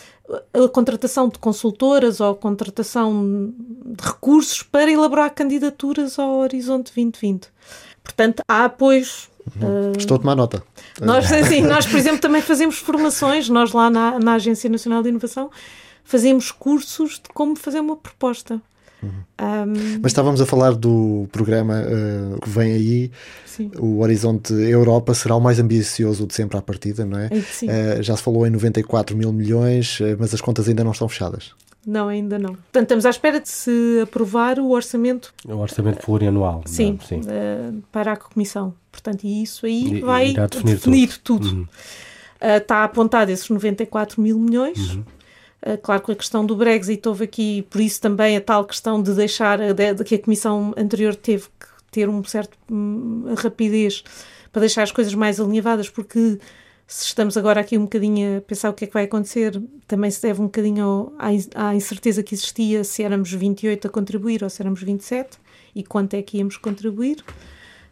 [0.65, 3.53] a contratação de consultoras ou a contratação
[3.85, 7.49] de recursos para elaborar candidaturas ao Horizonte 2020.
[8.03, 9.31] Portanto, há apoios
[9.61, 9.93] Uhum.
[9.97, 10.63] Estou a tomar nota.
[11.01, 15.09] Nós, assim, nós, por exemplo, também fazemos formações, nós lá na, na Agência Nacional de
[15.09, 15.51] Inovação
[16.05, 18.61] fazemos cursos de como fazer uma proposta.
[19.03, 19.11] Uhum.
[19.41, 19.99] Um...
[20.01, 23.11] Mas estávamos a falar do programa uh, que vem aí,
[23.45, 23.71] sim.
[23.79, 27.29] o Horizonte Europa será o mais ambicioso de sempre à partida, não é?
[27.29, 30.93] é uh, já se falou em 94 mil milhões, uh, mas as contas ainda não
[30.93, 31.53] estão fechadas.
[31.87, 32.55] Não, ainda não.
[32.55, 35.35] Portanto, estamos à espera de se aprovar o orçamento.
[35.45, 36.63] O orçamento plurianual.
[36.67, 37.21] Sim, não, sim.
[37.21, 38.75] Uh, para a Comissão.
[38.91, 41.49] Portanto, e isso aí vai definir, definir, tudo.
[41.49, 41.57] tudo.
[41.57, 41.63] Uhum.
[41.63, 44.95] Uh, está apontado esses 94 mil milhões.
[44.95, 45.05] Uhum.
[45.65, 49.03] Uh, claro que a questão do Brexit houve aqui, por isso também a tal questão
[49.03, 54.05] de deixar, de, de que a Comissão anterior teve que ter um certo um, rapidez
[54.53, 56.39] para deixar as coisas mais alinhavadas, porque
[56.93, 60.11] se estamos agora aqui um bocadinho a pensar o que é que vai acontecer, também
[60.11, 61.15] se deve um bocadinho
[61.55, 65.39] à incerteza que existia se éramos 28 a contribuir ou se éramos 27
[65.75, 67.25] e quanto é que íamos contribuir.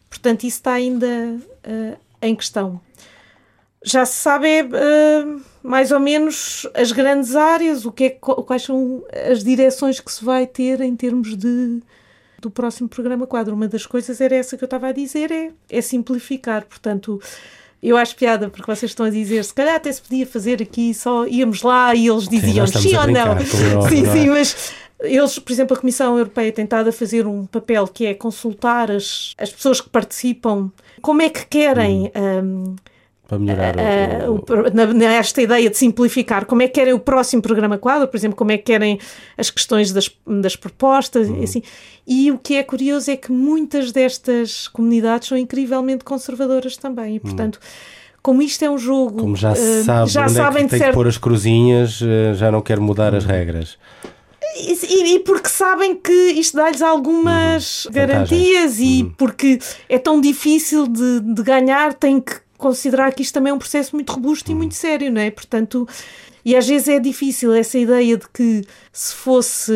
[0.07, 2.79] Portanto, isso está ainda uh, em questão.
[3.83, 9.03] Já se sabe uh, mais ou menos as grandes áreas, o que é, quais são
[9.31, 11.81] as direções que se vai ter em termos de,
[12.39, 13.55] do próximo programa quadro.
[13.55, 16.65] Uma das coisas era essa que eu estava a dizer, é, é simplificar.
[16.65, 17.19] Portanto,
[17.81, 20.93] eu acho piada porque vocês estão a dizer, se calhar até se podia fazer aqui,
[20.93, 23.39] só íamos lá e eles diziam sim, sim ou não.
[23.89, 27.87] sim, sim, mas eles, por exemplo, a Comissão Europeia tem estado a fazer um papel
[27.87, 30.71] que é consultar as, as pessoas que participam,
[31.01, 32.11] como é que querem.
[32.15, 32.75] Hum.
[32.75, 32.75] Um,
[33.31, 34.93] para melhorar uh, o, o...
[34.93, 38.51] nesta ideia de simplificar como é que querem o próximo programa quadro, por exemplo, como
[38.51, 38.99] é que querem
[39.37, 41.41] as questões das, das propostas uhum.
[41.41, 41.63] assim.
[42.05, 47.19] e o que é curioso é que muitas destas comunidades são incrivelmente conservadoras também e,
[47.21, 49.17] portanto, uhum como isto é um jogo.
[49.17, 50.91] Como já, uh, sabe já sabem é que tem certo...
[50.91, 51.99] que pôr as cruzinhas,
[52.35, 53.79] já não quer mudar as regras.
[54.55, 57.93] E, e, porque sabem que isto dá-lhes algumas uhum.
[57.93, 59.13] garantias e uhum.
[59.17, 59.57] porque
[59.89, 63.95] é tão difícil de, de ganhar, tem que considerar que isto também é um processo
[63.95, 65.31] muito robusto e muito sério, não é?
[65.31, 65.87] Portanto,
[66.45, 69.73] e às vezes é difícil essa ideia de que se fosse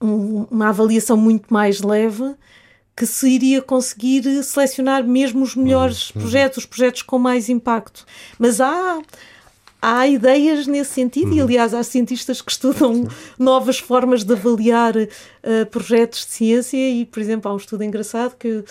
[0.00, 2.34] um, uma avaliação muito mais leve,
[2.96, 6.22] que se iria conseguir selecionar mesmo os melhores uhum.
[6.22, 8.06] projetos, os projetos com mais impacto.
[8.38, 9.00] Mas há
[9.84, 11.46] há ideias nesse sentido, e uhum.
[11.46, 17.18] aliás, há cientistas que estudam novas formas de avaliar uh, projetos de ciência, e, por
[17.20, 18.64] exemplo, há um estudo engraçado que,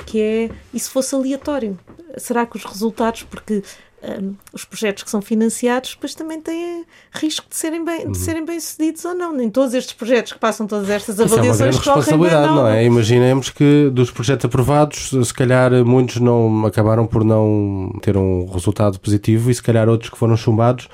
[0.00, 1.78] que é e se fosse aleatório?
[2.16, 3.62] Será que os resultados, porque
[4.04, 8.14] um, os projetos que são financiados depois também têm risco de serem bem, de uhum.
[8.14, 9.32] serem bem sucedidos ou não.
[9.32, 12.62] Nem todos estes projetos que passam todas estas avaliações Isso é uma responsabilidade, bem, não.
[12.62, 12.84] não é?
[12.84, 18.98] Imaginemos que dos projetos aprovados, se calhar muitos não acabaram por não ter um resultado
[19.00, 20.88] positivo e se calhar outros que foram chumbados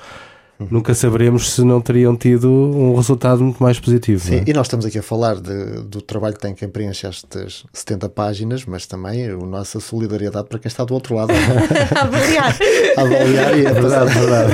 [0.69, 4.23] nunca saberemos se não teriam tido um resultado muito mais positivo.
[4.23, 4.43] Sim, é?
[4.45, 8.09] e nós estamos aqui a falar de, do trabalho que tem quem preenche estas 70
[8.09, 11.31] páginas, mas também a nossa solidariedade para quem está do outro lado.
[11.95, 12.57] a avaliar.
[12.97, 14.53] a avaliar e a verdade, verdade.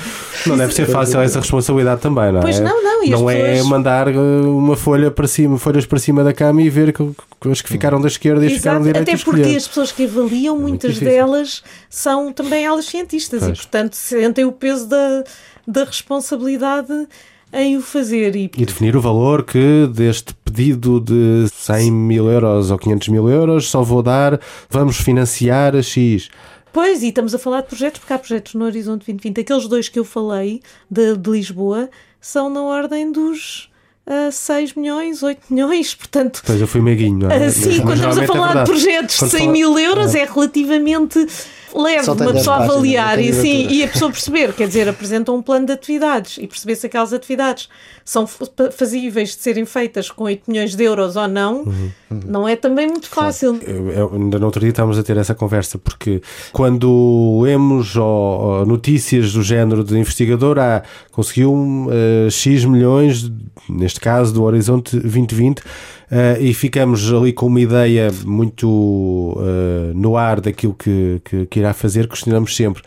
[0.46, 2.42] Não deve ser fácil essa responsabilidade também, não é?
[2.42, 3.04] Pois não, não.
[3.04, 3.68] E não é pessoas...
[3.68, 7.10] mandar uh, uma folha para cima, folhas para cima da cama e ver que,
[7.40, 9.12] que as que ficaram da esquerda e as que ficaram da direita.
[9.12, 13.58] Até porque as pessoas que avaliam, muitas delas são também elas cientistas pois.
[13.58, 15.19] e, portanto, sentem o peso da
[15.66, 17.08] da responsabilidade
[17.52, 18.36] em o fazer.
[18.36, 18.50] E...
[18.56, 18.64] e...
[18.64, 23.82] definir o valor que deste pedido de 100 mil euros ou 500 mil euros só
[23.82, 26.28] vou dar, vamos financiar a X.
[26.72, 29.40] Pois, e estamos a falar de projetos, porque há projetos no Horizonte 2020.
[29.40, 31.90] Aqueles dois que eu falei, de, de Lisboa,
[32.20, 33.70] são na ordem dos
[34.06, 36.42] uh, 6 milhões, 8 milhões, portanto...
[36.46, 37.48] Pois, eu fui meiguinho, não é?
[37.48, 39.52] Uh, sim, quando estamos a é falar é de projetos de 100 fala...
[39.52, 41.26] mil euros, é, é relativamente
[41.74, 45.42] leve uma pessoa a avaliar e, sim, e a pessoa perceber, quer dizer, apresentam um
[45.42, 47.68] plano de atividades e perceber se aquelas atividades
[48.04, 52.20] são fazíveis de serem feitas com 8 milhões de euros ou não, uhum, uhum.
[52.26, 53.58] não é também muito fácil.
[53.62, 56.22] Eu, eu, ainda no outro dia estávamos a ter essa conversa, porque
[56.52, 60.82] quando lemos ou, notícias do género de investigador, ah,
[61.12, 63.30] conseguiu uh, X milhões,
[63.68, 65.62] neste caso do Horizonte 2020,
[66.10, 71.60] Uh, e ficamos ali com uma ideia muito uh, no ar daquilo que, que, que,
[71.60, 72.82] irá fazer, questionamos sempre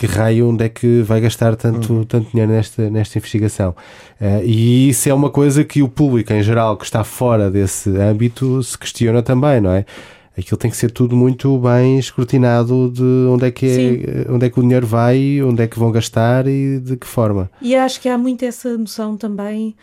[0.00, 2.04] que raio onde é que vai gastar tanto, uhum.
[2.04, 3.76] tanto dinheiro nesta, nesta investigação.
[4.18, 7.90] Uh, e isso é uma coisa que o público em geral que está fora desse
[7.98, 9.84] âmbito se questiona também, não é?
[10.38, 13.66] Aquilo tem que ser tudo muito bem escrutinado de onde é que,
[14.26, 17.06] é, onde é que o dinheiro vai, onde é que vão gastar e de que
[17.06, 17.50] forma.
[17.60, 19.76] E acho que há muito essa noção também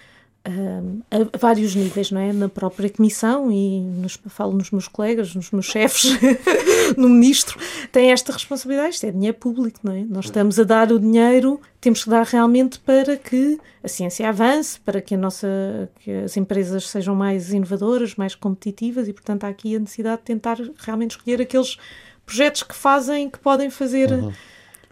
[1.11, 2.31] a vários níveis, não é?
[2.31, 6.17] Na própria comissão e nos, falo nos meus colegas, nos meus chefes,
[6.97, 7.59] no ministro,
[7.91, 8.95] tem esta responsabilidade.
[8.95, 10.03] Isto é dinheiro público, não é?
[10.03, 14.79] Nós estamos a dar o dinheiro, temos que dar realmente para que a ciência avance,
[14.79, 19.49] para que, a nossa, que as empresas sejam mais inovadoras, mais competitivas e, portanto, há
[19.49, 21.77] aqui a necessidade de tentar realmente escolher aqueles
[22.25, 24.11] projetos que fazem, que podem fazer.
[24.11, 24.31] Uhum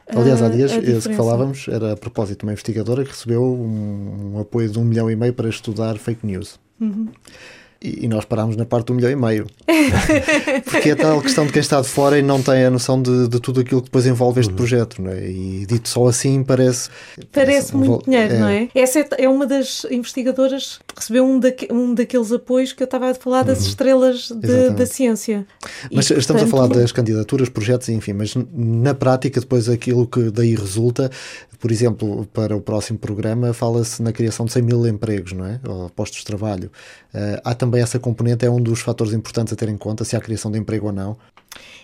[0.08, 4.36] Aliás, há dias, esse que falávamos era a propósito de uma investigadora que recebeu um,
[4.36, 6.60] um apoio de um milhão e meio para estudar fake news.
[6.80, 7.08] Uhum.
[7.86, 9.46] E, e, nós parámos na parte do milhão e meio.
[10.66, 13.28] Porque é tal questão de quem está de fora e não tem a noção de,
[13.28, 14.56] de tudo aquilo que depois envolve este uhum.
[14.56, 15.30] projeto, não é?
[15.30, 16.90] E dito só assim parece.
[17.32, 18.40] Parece, parece muito dinheiro, é.
[18.40, 18.70] não é?
[18.74, 22.86] Essa é, é, uma das investigadoras que recebeu um, daque, um daqueles apoios que eu
[22.86, 23.68] estava a falar das uhum.
[23.68, 25.46] estrelas de, da ciência.
[25.92, 30.08] Mas e, estamos portanto, a falar das candidaturas, projetos, enfim, mas na prática, depois aquilo
[30.08, 31.12] que daí resulta,
[31.60, 35.60] por exemplo, para o próximo programa, fala-se na criação de 100 mil empregos, não é?
[35.68, 36.72] Ou postos de trabalho.
[37.14, 40.16] Uh, há também essa componente, é um dos fatores importantes a ter em conta, se
[40.16, 41.18] há criação de emprego ou não.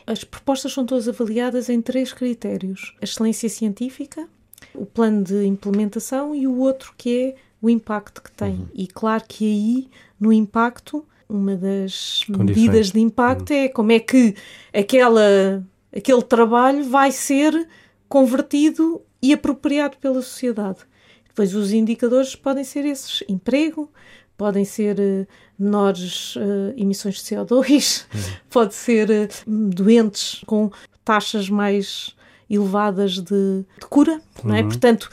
[0.06, 4.28] As propostas são todas avaliadas em três critérios: a excelência científica,
[4.74, 8.54] o plano de implementação e o outro que é o impacto que tem.
[8.54, 8.68] Uhum.
[8.74, 9.90] E claro que aí,
[10.20, 13.60] no impacto, uma das medidas de impacto uhum.
[13.60, 14.36] é como é que
[14.74, 15.64] aquela,
[15.96, 17.68] aquele trabalho vai ser
[18.10, 20.80] convertido e apropriado pela sociedade.
[21.28, 23.90] Depois, os indicadores podem ser esses: emprego,
[24.36, 25.28] podem ser uh,
[25.62, 28.22] menores uh, emissões de CO2, uhum.
[28.50, 30.72] pode ser uh, doentes com
[31.04, 32.16] taxas mais
[32.50, 34.50] elevadas de, de cura, uhum.
[34.50, 34.62] não é?
[34.62, 34.68] Uhum.
[34.68, 35.10] Portanto,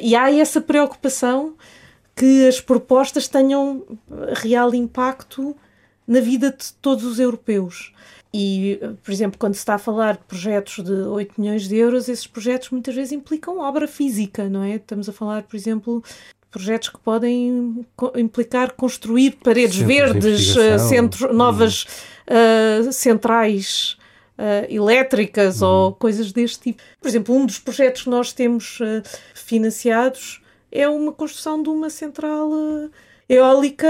[0.00, 1.54] e há essa preocupação
[2.14, 3.82] que as propostas tenham
[4.34, 5.56] real impacto
[6.06, 7.92] na vida de todos os europeus.
[8.34, 12.08] E, por exemplo, quando se está a falar de projetos de 8 milhões de euros,
[12.08, 14.76] esses projetos muitas vezes implicam obra física, não é?
[14.76, 16.02] Estamos a falar, por exemplo,
[16.52, 17.84] projetos que podem
[18.14, 21.86] implicar construir paredes Centros verdes, uh, centro, novas
[22.28, 23.96] uh, centrais
[24.38, 25.68] uh, elétricas uhum.
[25.68, 26.82] ou coisas deste tipo.
[27.00, 29.02] Por exemplo, um dos projetos que nós temos uh,
[29.34, 32.50] financiados é uma construção de uma central
[33.28, 33.88] eólica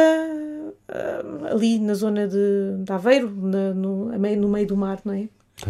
[1.51, 5.29] ali na zona de, de Aveiro, na, no, no meio do mar, não é?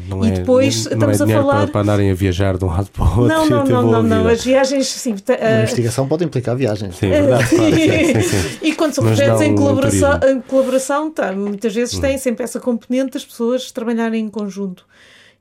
[0.09, 1.55] Não e é, depois não, estamos é a falar.
[1.55, 3.27] Para, para, andarem a viajar de um lado para o outro.
[3.27, 5.15] Não, não, não, não, não, As viagens, sim.
[5.41, 6.97] A investigação pode implicar viagens.
[6.97, 7.49] Sim, é verdade.
[7.49, 12.01] claro, sim, sim, E quando são projetos em colaboração, em colaboração tá, muitas vezes hum.
[12.01, 14.87] tem sempre essa componente das pessoas trabalharem em conjunto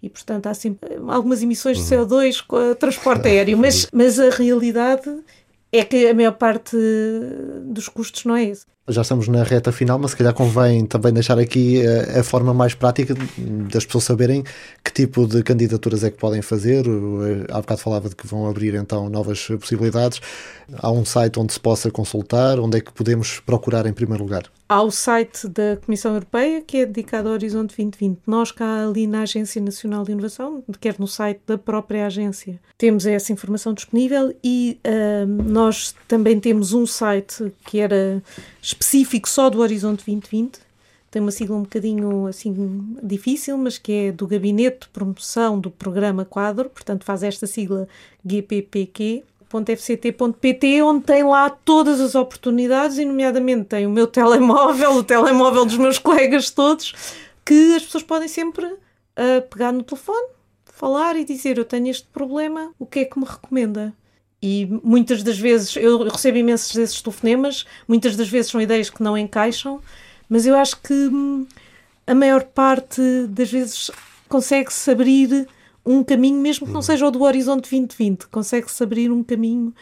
[0.02, 2.06] e portanto há sempre algumas emissões de hum.
[2.06, 5.10] CO2 com o transporte aéreo, mas, mas a realidade
[5.72, 6.76] é que a maior parte
[7.64, 11.14] dos custos não é esse já estamos na reta final, mas se calhar convém também
[11.14, 13.14] deixar aqui a, eh, a, forma mais prática
[13.72, 14.44] das pessoas saberem
[14.84, 16.86] que tipo de candidaturas é que podem fazer.
[16.88, 20.20] Eh, há bocado falava de que vão abrir então novas possibilidades.
[20.78, 24.44] Há um site onde se possa consultar, onde é que podemos procurar em primeiro lugar?
[24.68, 28.20] Há o site da Comissão Europeia, que é dedicado ao Horizonte 2020.
[28.26, 33.06] Nós cá ali na Agência Nacional de Inovação, quer no site da própria agência, temos
[33.06, 38.24] essa informação disponível e uh, nós também temos um site que era
[38.62, 40.60] específico só do Horizonte 2020.
[41.10, 45.70] Tem uma sigla um bocadinho assim difícil, mas que é do Gabinete de Promoção do
[45.70, 47.88] Programa Quadro, portanto faz esta sigla
[48.26, 55.04] GPPQ fct.pt, onde tem lá todas as oportunidades, e nomeadamente tem o meu telemóvel, o
[55.04, 56.94] telemóvel dos meus colegas todos,
[57.46, 60.30] que as pessoas podem sempre uh, pegar no telefone,
[60.64, 63.94] falar e dizer: Eu tenho este problema, o que é que me recomenda?
[64.42, 69.04] E muitas das vezes, eu recebo imensos desses telefonemas, muitas das vezes são ideias que
[69.04, 69.80] não encaixam,
[70.28, 71.46] mas eu acho que hum,
[72.08, 73.92] a maior parte das vezes
[74.28, 75.48] consegue-se abrir
[75.86, 79.74] um caminho, mesmo que não seja o do Horizonte 2020, consegue-se abrir um caminho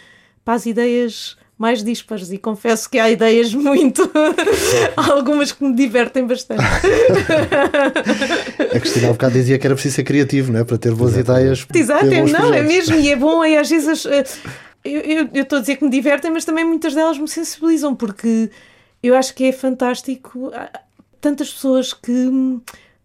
[0.44, 4.10] para as ideias mais dispares e confesso que há ideias muito
[4.96, 6.64] algumas que me divertem bastante
[8.74, 10.64] a Cristina há bocado dizia que era preciso ser criativo não é?
[10.64, 12.56] para ter boas ideias exato, é, não, projetos.
[12.56, 14.24] é mesmo e é bom e às vezes eh,
[15.34, 18.50] eu estou a dizer que me divertem mas também muitas delas me sensibilizam porque
[19.04, 20.54] eu acho que é fantástico
[21.20, 22.32] tantas pessoas que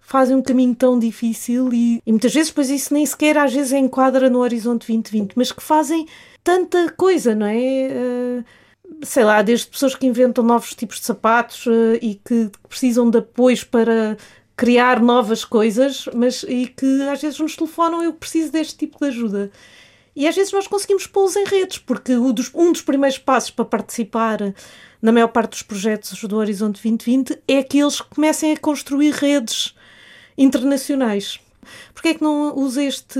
[0.04, 3.72] fazem um caminho tão difícil e, e muitas vezes pois isso nem sequer às vezes
[3.72, 6.06] enquadra no horizonte 2020 mas que fazem
[6.44, 7.88] tanta coisa, não é?
[7.90, 8.44] Uh,
[9.02, 13.18] sei lá, desde pessoas que inventam novos tipos de sapatos uh, e que precisam de
[13.18, 14.16] apoios para
[14.54, 19.06] criar novas coisas, mas e que às vezes nos telefonam eu preciso deste tipo de
[19.06, 19.50] ajuda.
[20.14, 23.64] E às vezes nós conseguimos pô-los em redes, porque dos, um dos primeiros passos para
[23.64, 24.38] participar
[25.02, 29.74] na maior parte dos projetos do Horizonte 2020 é que eles comecem a construir redes
[30.36, 31.40] internacionais.
[31.92, 33.18] Porquê é que não usa este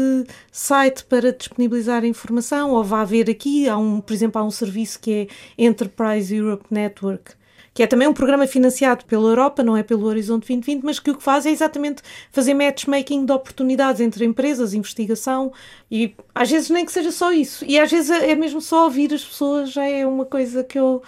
[0.53, 2.73] site para disponibilizar informação?
[2.73, 6.67] Ou vá ver aqui, há um, por exemplo, há um serviço que é Enterprise Europe
[6.71, 7.33] Network,
[7.73, 11.11] que é também um programa financiado pela Europa, não é pelo Horizonte 2020, mas que
[11.11, 15.53] o que faz é exatamente fazer matchmaking de oportunidades entre empresas, investigação,
[15.91, 17.65] e às vezes nem que seja só isso.
[17.67, 21.03] E às vezes é mesmo só ouvir as pessoas, já é uma coisa que eu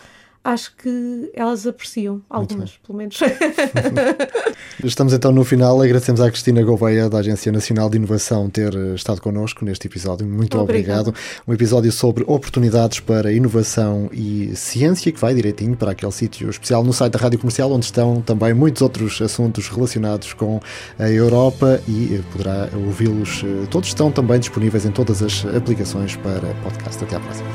[0.46, 3.18] acho que elas apreciam, algumas, pelo menos.
[4.82, 5.82] Estamos então no final.
[5.82, 10.24] Agradecemos à Cristina Gouveia, da Agência Nacional de Inovação, ter eh, estado connosco neste episódio.
[10.24, 11.08] Muito obrigado.
[11.08, 11.42] obrigado.
[11.48, 16.84] Um episódio sobre oportunidades para inovação e ciência, que vai direitinho para aquele sítio especial
[16.84, 20.60] no site da Rádio Comercial, onde estão também muitos outros assuntos relacionados com
[20.96, 23.42] a Europa e eh, poderá ouvi-los.
[23.42, 27.02] Eh, todos estão também disponíveis em todas as aplicações para podcast.
[27.02, 27.48] Até à próxima.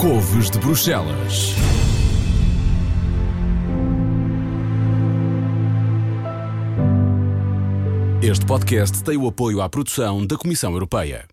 [0.00, 1.54] Couves de Bruxelas.
[8.32, 11.28] Este podcast tem o apoio à produção da Comissão Europeia.